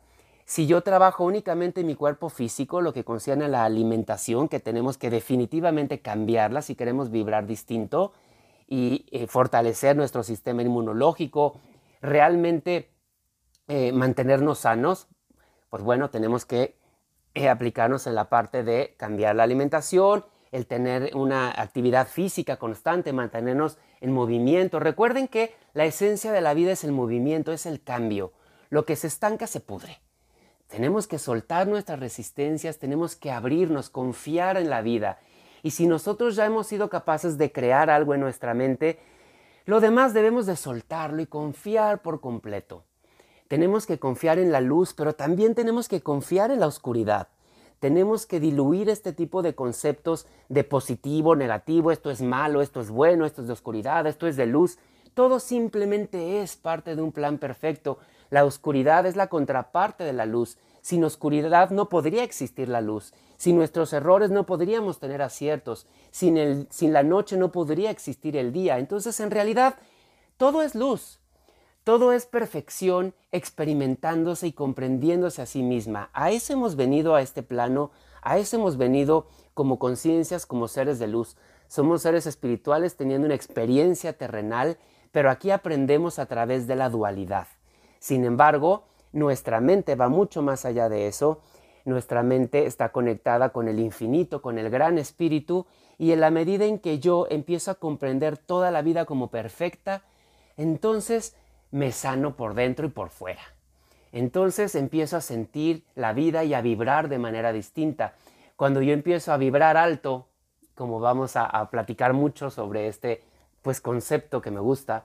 Si 0.44 0.66
yo 0.66 0.82
trabajo 0.82 1.24
únicamente 1.24 1.80
en 1.80 1.86
mi 1.86 1.94
cuerpo 1.94 2.28
físico, 2.28 2.80
lo 2.80 2.92
que 2.92 3.04
concierne 3.04 3.46
a 3.46 3.48
la 3.48 3.64
alimentación, 3.64 4.48
que 4.48 4.60
tenemos 4.60 4.98
que 4.98 5.10
definitivamente 5.10 6.00
cambiarla 6.00 6.62
si 6.62 6.74
queremos 6.74 7.10
vibrar 7.10 7.46
distinto 7.46 8.12
y 8.66 9.06
eh, 9.12 9.26
fortalecer 9.26 9.96
nuestro 9.96 10.22
sistema 10.22 10.62
inmunológico, 10.62 11.60
realmente 12.00 12.90
eh, 13.68 13.92
mantenernos 13.92 14.58
sanos, 14.58 15.08
pues 15.70 15.82
bueno, 15.82 16.10
tenemos 16.10 16.44
que 16.44 16.76
eh, 17.34 17.48
aplicarnos 17.48 18.06
en 18.06 18.14
la 18.14 18.28
parte 18.28 18.62
de 18.62 18.94
cambiar 18.98 19.36
la 19.36 19.44
alimentación, 19.44 20.24
el 20.50 20.66
tener 20.66 21.16
una 21.16 21.50
actividad 21.50 22.06
física 22.06 22.58
constante, 22.58 23.14
mantenernos 23.14 23.78
en 24.02 24.12
movimiento. 24.12 24.80
Recuerden 24.80 25.28
que 25.28 25.54
la 25.72 25.86
esencia 25.86 26.30
de 26.32 26.42
la 26.42 26.52
vida 26.52 26.72
es 26.72 26.84
el 26.84 26.92
movimiento, 26.92 27.52
es 27.52 27.64
el 27.64 27.82
cambio. 27.82 28.32
Lo 28.68 28.84
que 28.84 28.96
se 28.96 29.06
estanca 29.06 29.46
se 29.46 29.60
pudre. 29.60 30.00
Tenemos 30.72 31.06
que 31.06 31.18
soltar 31.18 31.68
nuestras 31.68 32.00
resistencias, 32.00 32.78
tenemos 32.78 33.14
que 33.14 33.30
abrirnos, 33.30 33.90
confiar 33.90 34.56
en 34.56 34.70
la 34.70 34.80
vida. 34.80 35.18
Y 35.62 35.72
si 35.72 35.86
nosotros 35.86 36.34
ya 36.34 36.46
hemos 36.46 36.66
sido 36.66 36.88
capaces 36.88 37.36
de 37.36 37.52
crear 37.52 37.90
algo 37.90 38.14
en 38.14 38.20
nuestra 38.20 38.54
mente, 38.54 38.98
lo 39.66 39.80
demás 39.80 40.14
debemos 40.14 40.46
de 40.46 40.56
soltarlo 40.56 41.20
y 41.20 41.26
confiar 41.26 42.00
por 42.00 42.22
completo. 42.22 42.84
Tenemos 43.48 43.84
que 43.84 43.98
confiar 43.98 44.38
en 44.38 44.50
la 44.50 44.62
luz, 44.62 44.94
pero 44.94 45.12
también 45.12 45.54
tenemos 45.54 45.90
que 45.90 46.00
confiar 46.00 46.50
en 46.50 46.60
la 46.60 46.68
oscuridad. 46.68 47.28
Tenemos 47.78 48.24
que 48.24 48.40
diluir 48.40 48.88
este 48.88 49.12
tipo 49.12 49.42
de 49.42 49.54
conceptos 49.54 50.26
de 50.48 50.64
positivo, 50.64 51.36
negativo, 51.36 51.92
esto 51.92 52.10
es 52.10 52.22
malo, 52.22 52.62
esto 52.62 52.80
es 52.80 52.88
bueno, 52.88 53.26
esto 53.26 53.42
es 53.42 53.46
de 53.46 53.52
oscuridad, 53.52 54.06
esto 54.06 54.26
es 54.26 54.36
de 54.36 54.46
luz. 54.46 54.78
Todo 55.12 55.38
simplemente 55.38 56.40
es 56.40 56.56
parte 56.56 56.96
de 56.96 57.02
un 57.02 57.12
plan 57.12 57.36
perfecto. 57.36 57.98
La 58.32 58.46
oscuridad 58.46 59.04
es 59.04 59.14
la 59.14 59.26
contraparte 59.26 60.04
de 60.04 60.14
la 60.14 60.24
luz. 60.24 60.56
Sin 60.80 61.04
oscuridad 61.04 61.68
no 61.68 61.90
podría 61.90 62.24
existir 62.24 62.66
la 62.66 62.80
luz. 62.80 63.12
Sin 63.36 63.56
nuestros 63.56 63.92
errores 63.92 64.30
no 64.30 64.46
podríamos 64.46 64.98
tener 64.98 65.20
aciertos. 65.20 65.86
Sin, 66.12 66.66
sin 66.70 66.94
la 66.94 67.02
noche 67.02 67.36
no 67.36 67.52
podría 67.52 67.90
existir 67.90 68.38
el 68.38 68.50
día. 68.50 68.78
Entonces, 68.78 69.20
en 69.20 69.30
realidad, 69.30 69.74
todo 70.38 70.62
es 70.62 70.74
luz. 70.74 71.20
Todo 71.84 72.14
es 72.14 72.24
perfección 72.24 73.14
experimentándose 73.32 74.46
y 74.46 74.52
comprendiéndose 74.52 75.42
a 75.42 75.46
sí 75.46 75.62
misma. 75.62 76.08
A 76.14 76.30
eso 76.30 76.54
hemos 76.54 76.74
venido 76.74 77.14
a 77.14 77.20
este 77.20 77.42
plano, 77.42 77.90
a 78.22 78.38
eso 78.38 78.56
hemos 78.56 78.78
venido 78.78 79.26
como 79.52 79.78
conciencias, 79.78 80.46
como 80.46 80.68
seres 80.68 80.98
de 80.98 81.06
luz. 81.06 81.36
Somos 81.68 82.00
seres 82.00 82.26
espirituales 82.26 82.96
teniendo 82.96 83.26
una 83.26 83.34
experiencia 83.34 84.16
terrenal, 84.16 84.78
pero 85.10 85.30
aquí 85.30 85.50
aprendemos 85.50 86.18
a 86.18 86.24
través 86.24 86.66
de 86.66 86.76
la 86.76 86.88
dualidad. 86.88 87.46
Sin 88.02 88.24
embargo, 88.24 88.82
nuestra 89.12 89.60
mente 89.60 89.94
va 89.94 90.08
mucho 90.08 90.42
más 90.42 90.64
allá 90.64 90.88
de 90.88 91.06
eso. 91.06 91.40
Nuestra 91.84 92.24
mente 92.24 92.66
está 92.66 92.88
conectada 92.88 93.50
con 93.50 93.68
el 93.68 93.78
infinito, 93.78 94.42
con 94.42 94.58
el 94.58 94.70
gran 94.70 94.98
espíritu, 94.98 95.66
y 95.98 96.10
en 96.10 96.20
la 96.20 96.32
medida 96.32 96.64
en 96.64 96.80
que 96.80 96.98
yo 96.98 97.28
empiezo 97.30 97.70
a 97.70 97.76
comprender 97.76 98.38
toda 98.38 98.72
la 98.72 98.82
vida 98.82 99.04
como 99.04 99.28
perfecta, 99.28 100.02
entonces 100.56 101.36
me 101.70 101.92
sano 101.92 102.34
por 102.34 102.54
dentro 102.54 102.88
y 102.88 102.90
por 102.90 103.10
fuera. 103.10 103.42
Entonces 104.10 104.74
empiezo 104.74 105.16
a 105.16 105.20
sentir 105.20 105.84
la 105.94 106.12
vida 106.12 106.42
y 106.42 106.54
a 106.54 106.60
vibrar 106.60 107.08
de 107.08 107.18
manera 107.18 107.52
distinta. 107.52 108.14
Cuando 108.56 108.82
yo 108.82 108.92
empiezo 108.94 109.32
a 109.32 109.36
vibrar 109.36 109.76
alto, 109.76 110.26
como 110.74 110.98
vamos 110.98 111.36
a, 111.36 111.70
platicar 111.70 112.14
mucho 112.14 112.50
sobre 112.50 112.88
este 112.88 113.22
pues 113.62 113.80
concepto 113.80 114.42
que 114.42 114.50
me 114.50 114.58
gusta, 114.58 115.04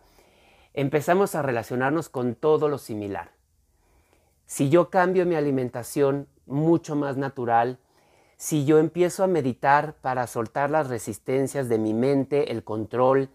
empezamos 0.77 1.33
a 1.33 1.41
relacionarnos 1.41 2.07
con 2.07 2.35
todo 2.35 2.69
lo 2.69 2.77
similar. 2.77 3.31
Si 4.45 4.69
yo 4.69 4.91
cambio 4.91 5.25
mi 5.25 5.33
alimentación 5.33 6.27
mucho 6.45 6.95
más 6.95 7.17
natural, 7.17 7.79
si 8.37 8.63
yo 8.63 8.77
empiezo 8.77 9.23
a 9.23 9.27
meditar 9.27 9.95
para 9.95 10.27
soltar 10.27 10.69
las 10.69 10.87
resistencias 10.87 11.67
de 11.67 11.79
mi 11.79 11.95
mente, 11.95 12.51
el 12.51 12.63
control, 12.63 13.29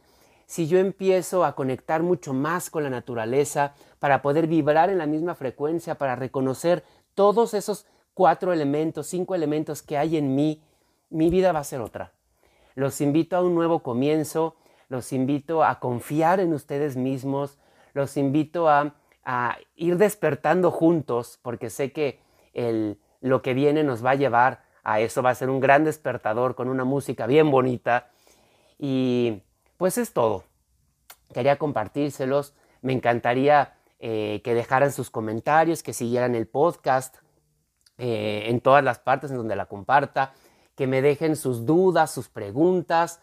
si 0.46 0.68
yo 0.68 0.78
empiezo 0.78 1.44
a 1.44 1.56
conectar 1.56 2.04
mucho 2.04 2.32
más 2.32 2.70
con 2.70 2.84
la 2.84 2.90
naturaleza 2.90 3.74
para 3.98 4.22
poder 4.22 4.46
vibrar 4.46 4.88
en 4.88 4.98
la 4.98 5.06
misma 5.06 5.34
frecuencia, 5.34 5.96
para 5.96 6.14
reconocer 6.14 6.84
todos 7.16 7.54
esos 7.54 7.86
cuatro 8.14 8.52
elementos, 8.52 9.08
cinco 9.08 9.34
elementos 9.34 9.82
que 9.82 9.98
hay 9.98 10.16
en 10.16 10.36
mí, 10.36 10.62
mi 11.10 11.28
vida 11.28 11.50
va 11.50 11.58
a 11.58 11.64
ser 11.64 11.80
otra. 11.80 12.12
Los 12.76 13.00
invito 13.00 13.36
a 13.36 13.42
un 13.42 13.56
nuevo 13.56 13.80
comienzo, 13.82 14.54
los 14.92 15.14
invito 15.14 15.64
a 15.64 15.80
confiar 15.80 16.38
en 16.38 16.52
ustedes 16.52 16.96
mismos, 16.96 17.58
los 17.94 18.18
invito 18.18 18.68
a, 18.68 18.94
ir 19.74 19.96
despertando 19.96 20.70
juntos, 20.70 21.38
porque 21.42 21.70
sé 21.70 21.92
que 21.92 22.20
lo 23.20 23.40
que 23.40 23.54
viene 23.54 23.84
nos 23.84 24.04
va 24.04 24.10
a 24.10 24.16
llevar 24.16 24.64
a 24.84 25.00
eso, 25.00 25.22
va 25.22 25.30
a 25.30 25.34
ser 25.34 25.48
un 25.48 25.60
gran 25.60 25.84
despertador 25.84 26.54
con 26.54 26.68
una 26.68 26.84
música 26.84 27.26
bien 27.26 27.50
bonita. 27.50 28.10
Y 28.78 29.42
pues 29.78 29.96
es 29.96 30.12
todo. 30.12 30.44
Quería 31.32 31.56
compartírselos, 31.56 32.54
me 32.82 32.92
encantaría 32.92 33.74
eh, 33.98 34.42
que 34.44 34.52
dejaran 34.52 34.92
sus 34.92 35.08
comentarios, 35.08 35.82
que 35.82 35.94
siguieran 35.94 36.34
el 36.34 36.48
podcast 36.48 37.16
eh, 37.96 38.44
en 38.48 38.60
todas 38.60 38.84
las 38.84 38.98
partes 38.98 39.30
en 39.30 39.38
donde 39.38 39.56
la 39.56 39.66
comparta, 39.66 40.34
que 40.74 40.86
me 40.86 41.00
dejen 41.00 41.36
sus 41.36 41.64
dudas, 41.64 42.10
sus 42.10 42.28
preguntas. 42.28 43.20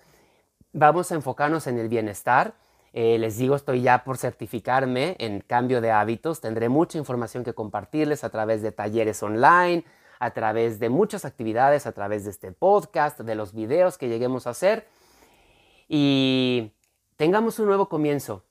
Vamos 0.73 1.11
a 1.11 1.15
enfocarnos 1.15 1.65
en 1.65 1.79
el 1.79 1.89
bienestar. 1.89 2.53
Eh, 2.93 3.17
les 3.17 3.37
digo, 3.37 3.55
estoy 3.55 3.81
ya 3.81 4.03
por 4.03 4.17
certificarme 4.17 5.15
en 5.19 5.41
cambio 5.41 5.81
de 5.81 5.91
hábitos. 5.91 6.41
Tendré 6.41 6.69
mucha 6.69 6.99
información 6.99 7.43
que 7.43 7.53
compartirles 7.53 8.23
a 8.23 8.29
través 8.29 8.61
de 8.61 8.71
talleres 8.71 9.21
online, 9.23 9.83
a 10.19 10.31
través 10.31 10.79
de 10.79 10.89
muchas 10.89 11.25
actividades, 11.25 11.87
a 11.87 11.91
través 11.91 12.23
de 12.25 12.29
este 12.29 12.51
podcast, 12.51 13.19
de 13.19 13.33
los 13.33 13.53
videos 13.53 13.97
que 13.97 14.09
lleguemos 14.09 14.45
a 14.45 14.51
hacer. 14.51 14.87
Y 15.87 16.71
tengamos 17.17 17.57
un 17.57 17.65
nuevo 17.65 17.89
comienzo. 17.89 18.43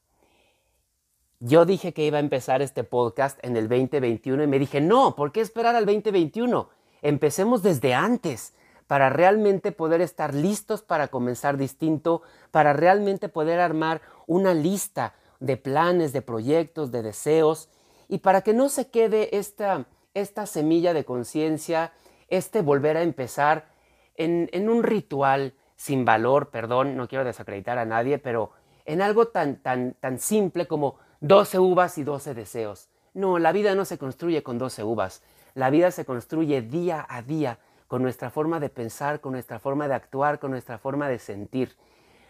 Yo 1.38 1.66
dije 1.66 1.94
que 1.94 2.04
iba 2.04 2.16
a 2.16 2.20
empezar 2.20 2.62
este 2.62 2.82
podcast 2.82 3.38
en 3.44 3.56
el 3.56 3.68
2021 3.68 4.42
y 4.42 4.46
me 4.48 4.58
dije, 4.58 4.80
no, 4.80 5.14
¿por 5.14 5.30
qué 5.30 5.40
esperar 5.40 5.76
al 5.76 5.86
2021? 5.86 6.68
Empecemos 7.00 7.62
desde 7.62 7.94
antes 7.94 8.54
para 8.88 9.10
realmente 9.10 9.70
poder 9.70 10.00
estar 10.00 10.34
listos 10.34 10.82
para 10.82 11.08
comenzar 11.08 11.58
distinto, 11.58 12.22
para 12.50 12.72
realmente 12.72 13.28
poder 13.28 13.60
armar 13.60 14.00
una 14.26 14.54
lista 14.54 15.14
de 15.38 15.56
planes, 15.56 16.12
de 16.12 16.22
proyectos, 16.22 16.90
de 16.90 17.02
deseos, 17.02 17.68
y 18.08 18.18
para 18.18 18.40
que 18.40 18.54
no 18.54 18.70
se 18.70 18.90
quede 18.90 19.36
esta, 19.36 19.84
esta 20.14 20.46
semilla 20.46 20.94
de 20.94 21.04
conciencia, 21.04 21.92
este 22.28 22.62
volver 22.62 22.96
a 22.96 23.02
empezar 23.02 23.68
en, 24.16 24.48
en, 24.52 24.70
un 24.70 24.82
ritual 24.82 25.54
sin 25.76 26.06
valor, 26.06 26.48
perdón, 26.48 26.96
no 26.96 27.08
quiero 27.08 27.24
desacreditar 27.24 27.78
a 27.78 27.84
nadie, 27.84 28.18
pero 28.18 28.50
en 28.86 29.02
algo 29.02 29.28
tan, 29.28 29.56
tan, 29.56 29.94
tan 30.00 30.18
simple 30.18 30.66
como 30.66 30.96
12 31.20 31.58
uvas 31.58 31.98
y 31.98 32.04
12 32.04 32.32
deseos. 32.32 32.88
No, 33.12 33.38
la 33.38 33.52
vida 33.52 33.74
no 33.74 33.84
se 33.84 33.98
construye 33.98 34.42
con 34.42 34.58
12 34.58 34.82
uvas, 34.82 35.22
la 35.54 35.68
vida 35.68 35.90
se 35.90 36.06
construye 36.06 36.62
día 36.62 37.06
a 37.08 37.20
día 37.20 37.58
con 37.88 38.02
nuestra 38.02 38.30
forma 38.30 38.60
de 38.60 38.68
pensar, 38.68 39.20
con 39.20 39.32
nuestra 39.32 39.58
forma 39.58 39.88
de 39.88 39.94
actuar, 39.94 40.38
con 40.38 40.52
nuestra 40.52 40.78
forma 40.78 41.08
de 41.08 41.18
sentir. 41.18 41.74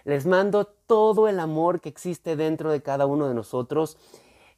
Les 0.05 0.25
mando 0.25 0.65
todo 0.65 1.29
el 1.29 1.41
amor 1.41 1.81
que 1.81 1.89
existe 1.89 2.37
dentro 2.37 2.71
de 2.71 2.81
cada 2.81 3.05
uno 3.05 3.29
de 3.29 3.35
nosotros. 3.35 3.99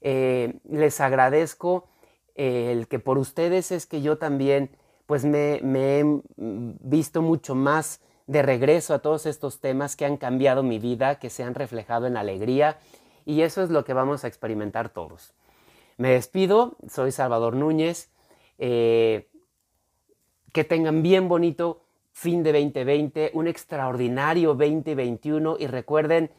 Eh, 0.02 0.60
les 0.68 1.00
agradezco 1.00 1.88
eh, 2.36 2.70
el 2.70 2.86
que 2.86 2.98
por 2.98 3.18
ustedes 3.18 3.72
es 3.72 3.86
que 3.86 4.02
yo 4.02 4.18
también 4.18 4.70
pues 5.06 5.24
me, 5.24 5.60
he 5.64 6.04
visto 6.38 7.20
mucho 7.20 7.56
más 7.56 8.00
de 8.28 8.42
regreso 8.42 8.94
a 8.94 9.00
todos 9.00 9.26
estos 9.26 9.58
temas 9.58 9.96
que 9.96 10.04
han 10.04 10.16
cambiado 10.16 10.62
mi 10.62 10.78
vida, 10.78 11.18
que 11.18 11.30
se 11.30 11.42
han 11.42 11.56
reflejado 11.56 12.06
en 12.06 12.16
alegría 12.16 12.78
y 13.26 13.40
eso 13.40 13.62
es 13.62 13.70
lo 13.70 13.84
que 13.84 13.92
vamos 13.92 14.22
a 14.22 14.28
experimentar 14.28 14.90
todos. 14.90 15.34
Me 15.96 16.10
despido, 16.10 16.76
soy 16.88 17.10
Salvador 17.10 17.56
Núñez. 17.56 18.10
Eh, 18.58 19.28
que 20.52 20.64
tengan 20.64 21.02
bien 21.02 21.28
bonito 21.28 21.82
fin 22.12 22.42
de 22.42 22.52
2020, 22.52 23.30
un 23.34 23.46
extraordinario 23.46 24.54
2021 24.54 25.56
y 25.58 25.66
recuerden, 25.66 26.30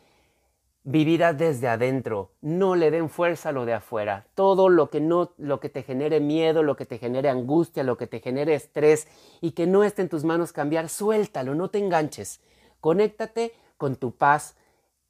vivir 0.83 1.23
desde 1.35 1.67
adentro, 1.67 2.31
no 2.41 2.75
le 2.75 2.89
den 2.89 3.09
fuerza 3.09 3.49
a 3.49 3.51
lo 3.51 3.65
de 3.65 3.73
afuera. 3.73 4.25
Todo 4.33 4.69
lo 4.69 4.89
que 4.89 4.99
no 4.99 5.31
lo 5.37 5.59
que 5.59 5.69
te 5.69 5.83
genere 5.83 6.19
miedo, 6.19 6.63
lo 6.63 6.75
que 6.75 6.85
te 6.85 6.97
genere 6.97 7.29
angustia, 7.29 7.83
lo 7.83 7.97
que 7.97 8.07
te 8.07 8.19
genere 8.19 8.55
estrés 8.55 9.07
y 9.41 9.51
que 9.51 9.67
no 9.67 9.83
esté 9.83 10.01
en 10.01 10.09
tus 10.09 10.23
manos 10.23 10.51
cambiar, 10.51 10.89
suéltalo, 10.89 11.55
no 11.55 11.69
te 11.69 11.79
enganches. 11.79 12.41
Conéctate 12.79 13.53
con 13.77 13.95
tu 13.95 14.11
paz, 14.15 14.55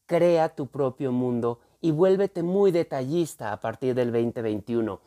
crea 0.06 0.50
tu 0.50 0.68
propio 0.68 1.12
mundo 1.12 1.60
y 1.80 1.92
vuélvete 1.92 2.44
muy 2.44 2.72
detallista 2.72 3.54
a 3.54 3.60
partir 3.62 3.96
del 3.96 4.12
2021. 4.12 5.00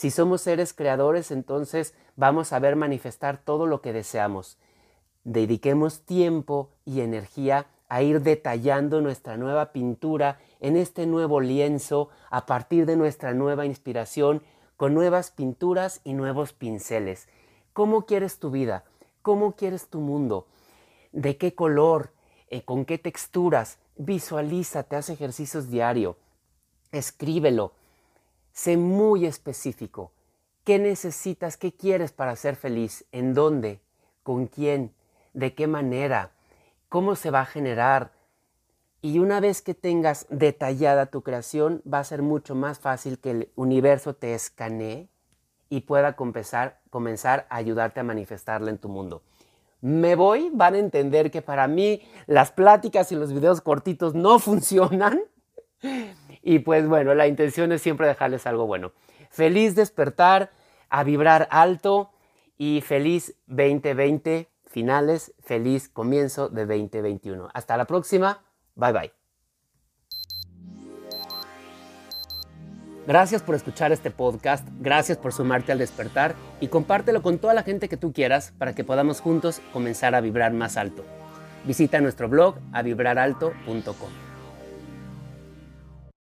Si 0.00 0.10
somos 0.10 0.40
seres 0.40 0.72
creadores, 0.72 1.30
entonces 1.30 1.92
vamos 2.16 2.54
a 2.54 2.58
ver 2.58 2.74
manifestar 2.74 3.36
todo 3.36 3.66
lo 3.66 3.82
que 3.82 3.92
deseamos. 3.92 4.56
Dediquemos 5.24 6.06
tiempo 6.06 6.70
y 6.86 7.02
energía 7.02 7.66
a 7.90 8.00
ir 8.00 8.22
detallando 8.22 9.02
nuestra 9.02 9.36
nueva 9.36 9.72
pintura 9.72 10.40
en 10.58 10.78
este 10.78 11.04
nuevo 11.04 11.42
lienzo 11.42 12.08
a 12.30 12.46
partir 12.46 12.86
de 12.86 12.96
nuestra 12.96 13.34
nueva 13.34 13.66
inspiración 13.66 14.42
con 14.78 14.94
nuevas 14.94 15.30
pinturas 15.32 16.00
y 16.02 16.14
nuevos 16.14 16.54
pinceles. 16.54 17.28
¿Cómo 17.74 18.06
quieres 18.06 18.38
tu 18.38 18.50
vida? 18.50 18.84
¿Cómo 19.20 19.54
quieres 19.54 19.88
tu 19.88 20.00
mundo? 20.00 20.46
¿De 21.12 21.36
qué 21.36 21.54
color? 21.54 22.14
Eh, 22.48 22.62
¿Con 22.62 22.86
qué 22.86 22.96
texturas? 22.96 23.78
Visualízate, 23.98 24.96
haz 24.96 25.10
ejercicios 25.10 25.68
diario. 25.68 26.16
Escríbelo. 26.90 27.74
Sé 28.52 28.76
muy 28.76 29.26
específico. 29.26 30.12
¿Qué 30.64 30.78
necesitas? 30.78 31.56
¿Qué 31.56 31.72
quieres 31.72 32.12
para 32.12 32.36
ser 32.36 32.56
feliz? 32.56 33.04
¿En 33.12 33.34
dónde? 33.34 33.80
¿Con 34.22 34.46
quién? 34.46 34.92
¿De 35.32 35.54
qué 35.54 35.66
manera? 35.66 36.32
¿Cómo 36.88 37.16
se 37.16 37.30
va 37.30 37.40
a 37.40 37.46
generar? 37.46 38.12
Y 39.02 39.18
una 39.18 39.40
vez 39.40 39.62
que 39.62 39.74
tengas 39.74 40.26
detallada 40.28 41.06
tu 41.06 41.22
creación, 41.22 41.82
va 41.90 42.00
a 42.00 42.04
ser 42.04 42.20
mucho 42.22 42.54
más 42.54 42.78
fácil 42.78 43.18
que 43.18 43.30
el 43.30 43.48
universo 43.56 44.14
te 44.14 44.34
escanee 44.34 45.08
y 45.70 45.82
pueda 45.82 46.16
comenzar, 46.16 46.80
a 47.48 47.56
ayudarte 47.56 48.00
a 48.00 48.04
manifestarla 48.04 48.70
en 48.70 48.78
tu 48.78 48.88
mundo. 48.88 49.22
Me 49.80 50.16
voy, 50.16 50.50
van 50.52 50.74
a 50.74 50.78
entender 50.78 51.30
que 51.30 51.40
para 51.40 51.66
mí 51.66 52.02
las 52.26 52.50
pláticas 52.52 53.10
y 53.12 53.14
los 53.14 53.32
videos 53.32 53.62
cortitos 53.62 54.14
no 54.14 54.38
funcionan. 54.40 55.22
Y 56.42 56.60
pues 56.60 56.86
bueno, 56.86 57.14
la 57.14 57.26
intención 57.26 57.72
es 57.72 57.82
siempre 57.82 58.06
dejarles 58.06 58.46
algo 58.46 58.66
bueno. 58.66 58.92
Feliz 59.30 59.74
despertar, 59.74 60.50
a 60.88 61.04
vibrar 61.04 61.48
alto 61.50 62.10
y 62.58 62.80
feliz 62.80 63.36
2020 63.46 64.50
finales, 64.66 65.34
feliz 65.40 65.88
comienzo 65.88 66.48
de 66.48 66.66
2021. 66.66 67.48
Hasta 67.52 67.76
la 67.76 67.86
próxima, 67.86 68.42
bye 68.74 68.92
bye. 68.92 69.12
Gracias 73.06 73.42
por 73.42 73.54
escuchar 73.54 73.92
este 73.92 74.10
podcast, 74.10 74.68
gracias 74.78 75.18
por 75.18 75.32
sumarte 75.32 75.72
al 75.72 75.78
despertar 75.78 76.34
y 76.60 76.68
compártelo 76.68 77.22
con 77.22 77.38
toda 77.38 77.54
la 77.54 77.62
gente 77.62 77.88
que 77.88 77.96
tú 77.96 78.12
quieras 78.12 78.52
para 78.56 78.74
que 78.74 78.84
podamos 78.84 79.20
juntos 79.20 79.60
comenzar 79.72 80.14
a 80.14 80.20
vibrar 80.20 80.52
más 80.52 80.76
alto. 80.76 81.04
Visita 81.64 82.00
nuestro 82.00 82.28
blog 82.28 82.56
a 82.72 82.82
vibraralto.com. 82.82 84.29